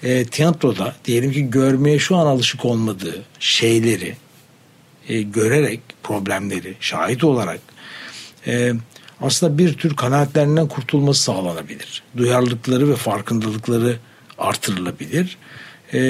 E, 0.03 0.25
tiyatroda 0.25 0.95
diyelim 1.05 1.33
ki 1.33 1.51
görmeye 1.51 1.99
şu 1.99 2.17
an 2.17 2.27
alışık 2.27 2.65
olmadığı 2.65 3.23
şeyleri 3.41 4.17
e, 5.09 5.23
görerek 5.23 5.81
problemleri 6.03 6.75
şahit 6.81 7.25
olarak 7.25 7.61
e, 8.47 8.73
aslında 9.21 9.59
bir 9.59 9.75
tür 9.75 9.97
kanaatlerinden 9.97 10.69
kurtulması 10.69 11.23
sağlanabilir. 11.23 12.03
Duyarlılıkları 12.17 12.91
ve 12.91 12.97
farkındalıkları 12.97 13.97
artırılabilir. 14.39 15.39
E, 15.93 16.01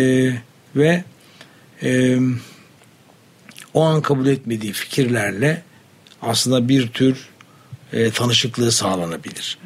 ve 0.76 1.04
e, 1.82 2.18
o 3.74 3.82
an 3.82 4.02
kabul 4.02 4.26
etmediği 4.26 4.72
fikirlerle 4.72 5.62
aslında 6.22 6.68
bir 6.68 6.88
tür 6.88 7.28
e, 7.92 8.10
tanışıklığı 8.10 8.72
sağlanabilir. 8.72 9.58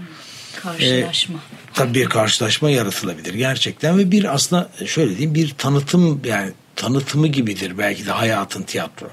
Karşılaşma. 0.63 1.37
E, 1.37 1.41
tabii 1.75 1.95
bir 1.95 2.07
karşılaşma 2.07 2.71
yaratılabilir 2.71 3.35
gerçekten 3.35 3.99
ve 3.99 4.11
bir 4.11 4.35
aslında 4.35 4.71
şöyle 4.87 5.11
diyeyim 5.11 5.35
bir 5.35 5.55
tanıtım 5.59 6.21
yani 6.25 6.53
tanıtımı 6.77 7.27
gibidir 7.29 7.79
belki 7.79 8.07
de 8.07 8.11
hayatın 8.11 8.63
tiyatro. 8.63 9.11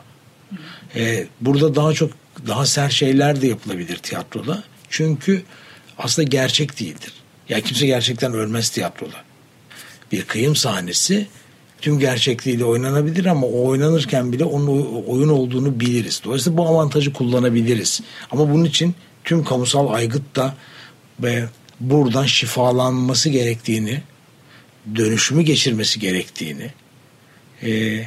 E, 0.95 1.27
burada 1.41 1.75
daha 1.75 1.93
çok 1.93 2.11
daha 2.47 2.65
sert 2.65 2.91
şeyler 2.91 3.41
de 3.41 3.47
yapılabilir 3.47 3.97
tiyatroda. 3.97 4.63
Çünkü 4.89 5.43
aslında 5.97 6.27
gerçek 6.27 6.79
değildir. 6.79 7.13
Ya 7.49 7.57
yani 7.57 7.63
kimse 7.63 7.85
gerçekten 7.85 8.33
ölmez 8.33 8.69
tiyatroda. 8.69 9.17
Bir 10.11 10.23
kıyım 10.23 10.55
sahnesi 10.55 11.27
tüm 11.81 11.99
gerçekliğiyle 11.99 12.65
oynanabilir 12.65 13.25
ama 13.25 13.47
o 13.47 13.67
oynanırken 13.67 14.33
bile 14.33 14.45
onun 14.45 15.03
oyun 15.07 15.29
olduğunu 15.29 15.79
biliriz. 15.79 16.21
Dolayısıyla 16.23 16.57
bu 16.57 16.67
avantajı 16.67 17.13
kullanabiliriz. 17.13 18.01
Ama 18.31 18.49
bunun 18.53 18.63
için 18.63 18.95
tüm 19.23 19.43
kamusal 19.43 19.93
aygıt 19.93 20.35
da 20.35 20.55
ve 21.19 21.45
buradan 21.79 22.25
şifalanması 22.25 23.29
gerektiğini, 23.29 24.01
dönüşümü 24.95 25.41
geçirmesi 25.41 25.99
gerektiğini 25.99 26.71
e, 27.63 28.01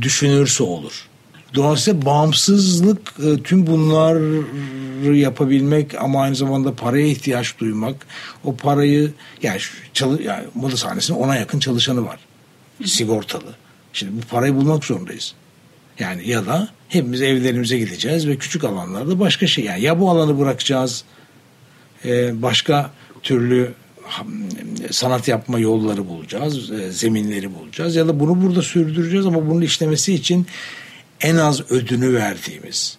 düşünürse 0.00 0.62
olur. 0.62 1.08
Dolayısıyla 1.54 2.04
bağımsızlık 2.04 3.14
e, 3.26 3.42
tüm 3.42 3.66
bunları 3.66 5.16
yapabilmek 5.16 5.94
ama 5.94 6.22
aynı 6.22 6.34
zamanda 6.34 6.74
paraya 6.74 7.06
ihtiyaç 7.06 7.58
duymak, 7.58 8.06
o 8.44 8.56
parayı 8.56 9.12
yani, 9.42 9.60
çalı, 9.92 10.22
yani 10.22 10.44
moda 10.54 10.76
sahnesinin 10.76 11.18
ona 11.18 11.36
yakın 11.36 11.58
çalışanı 11.58 12.06
var 12.06 12.18
sigortalı. 12.84 13.54
Şimdi 13.92 14.22
bu 14.22 14.26
parayı 14.26 14.54
bulmak 14.54 14.84
zorundayız. 14.84 15.34
Yani 15.98 16.28
ya 16.28 16.46
da 16.46 16.68
hepimiz 16.88 17.22
evlerimize 17.22 17.78
gideceğiz 17.78 18.28
ve 18.28 18.36
küçük 18.36 18.64
alanlarda 18.64 19.20
başka 19.20 19.46
şey 19.46 19.64
yani 19.64 19.82
ya 19.82 20.00
bu 20.00 20.10
alanı 20.10 20.38
bırakacağız 20.38 21.04
e, 22.04 22.42
başka 22.42 22.90
türlü 23.22 23.74
sanat 24.90 25.28
yapma 25.28 25.58
yolları 25.58 26.08
bulacağız, 26.08 26.70
e, 26.70 26.90
zeminleri 26.90 27.54
bulacağız 27.54 27.96
ya 27.96 28.08
da 28.08 28.20
bunu 28.20 28.42
burada 28.42 28.62
sürdüreceğiz 28.62 29.26
ama 29.26 29.50
bunun 29.50 29.60
işlemesi 29.60 30.14
için 30.14 30.46
en 31.20 31.36
az 31.36 31.70
ödünü 31.70 32.14
verdiğimiz, 32.14 32.98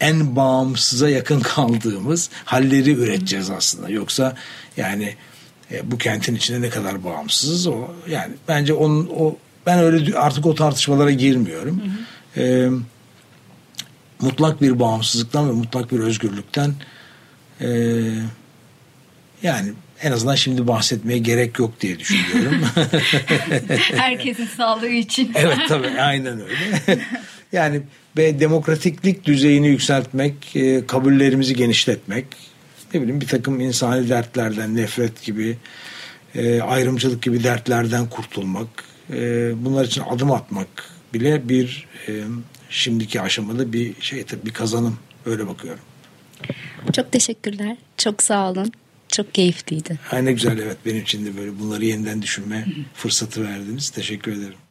en 0.00 0.36
bağımsıza 0.36 1.08
yakın 1.08 1.40
kaldığımız 1.40 2.30
halleri 2.44 2.92
üreteceğiz 2.92 3.50
aslında. 3.50 3.88
Yoksa 3.88 4.36
yani 4.76 5.14
e, 5.72 5.90
bu 5.90 5.98
kentin 5.98 6.34
içinde 6.34 6.60
ne 6.60 6.70
kadar 6.70 7.04
bağımsızız 7.04 7.66
o 7.66 7.88
yani 8.08 8.34
bence 8.48 8.74
onun 8.74 9.10
o 9.18 9.36
ben 9.66 9.78
öyle 9.78 10.18
artık 10.18 10.46
o 10.46 10.54
tartışmalara 10.54 11.10
girmiyorum. 11.10 11.80
Hı 11.80 12.16
e, 12.36 12.68
mutlak 14.20 14.62
bir 14.62 14.78
bağımsızlıktan 14.78 15.48
ve 15.48 15.52
mutlak 15.52 15.92
bir 15.92 15.98
özgürlükten 15.98 16.74
e, 17.60 17.68
yani 19.42 19.72
en 20.02 20.12
azından 20.12 20.34
şimdi 20.34 20.66
bahsetmeye 20.66 21.18
gerek 21.18 21.58
yok 21.58 21.80
diye 21.80 21.98
düşünüyorum. 21.98 22.60
Herkesin 23.96 24.46
sağlığı 24.56 24.88
için. 24.88 25.32
evet 25.34 25.58
tabii 25.68 26.00
aynen 26.00 26.40
öyle. 26.40 26.98
yani 27.52 27.82
ve 28.16 28.40
demokratiklik 28.40 29.24
düzeyini 29.24 29.68
yükseltmek, 29.68 30.56
e, 30.56 30.86
kabullerimizi 30.86 31.54
genişletmek, 31.54 32.26
ne 32.96 33.02
bileyim 33.02 33.20
bir 33.20 33.26
takım 33.26 33.60
insani 33.60 34.08
dertlerden, 34.08 34.76
nefret 34.76 35.24
gibi, 35.24 35.56
e, 36.34 36.60
ayrımcılık 36.60 37.22
gibi 37.22 37.44
dertlerden 37.44 38.08
kurtulmak, 38.08 38.68
e, 39.10 39.52
bunlar 39.64 39.84
için 39.84 40.02
adım 40.10 40.32
atmak 40.32 40.68
bile 41.14 41.48
bir 41.48 41.86
e, 42.08 42.22
şimdiki 42.70 43.20
aşamada 43.20 43.72
bir 43.72 44.02
şey 44.02 44.24
tabii 44.24 44.46
bir 44.46 44.52
kazanım. 44.52 44.98
Öyle 45.26 45.48
bakıyorum. 45.48 45.80
Çok 46.92 47.12
teşekkürler. 47.12 47.76
Çok 47.96 48.22
sağ 48.22 48.50
olun. 48.50 48.72
Çok 49.08 49.34
keyifliydi. 49.34 49.98
Ne 50.12 50.32
güzel 50.32 50.58
evet 50.58 50.76
benim 50.86 51.02
için 51.02 51.26
de 51.26 51.36
böyle 51.36 51.58
bunları 51.58 51.84
yeniden 51.84 52.22
düşünme 52.22 52.66
fırsatı 52.94 53.44
verdiniz. 53.44 53.90
Teşekkür 53.90 54.32
ederim. 54.32 54.65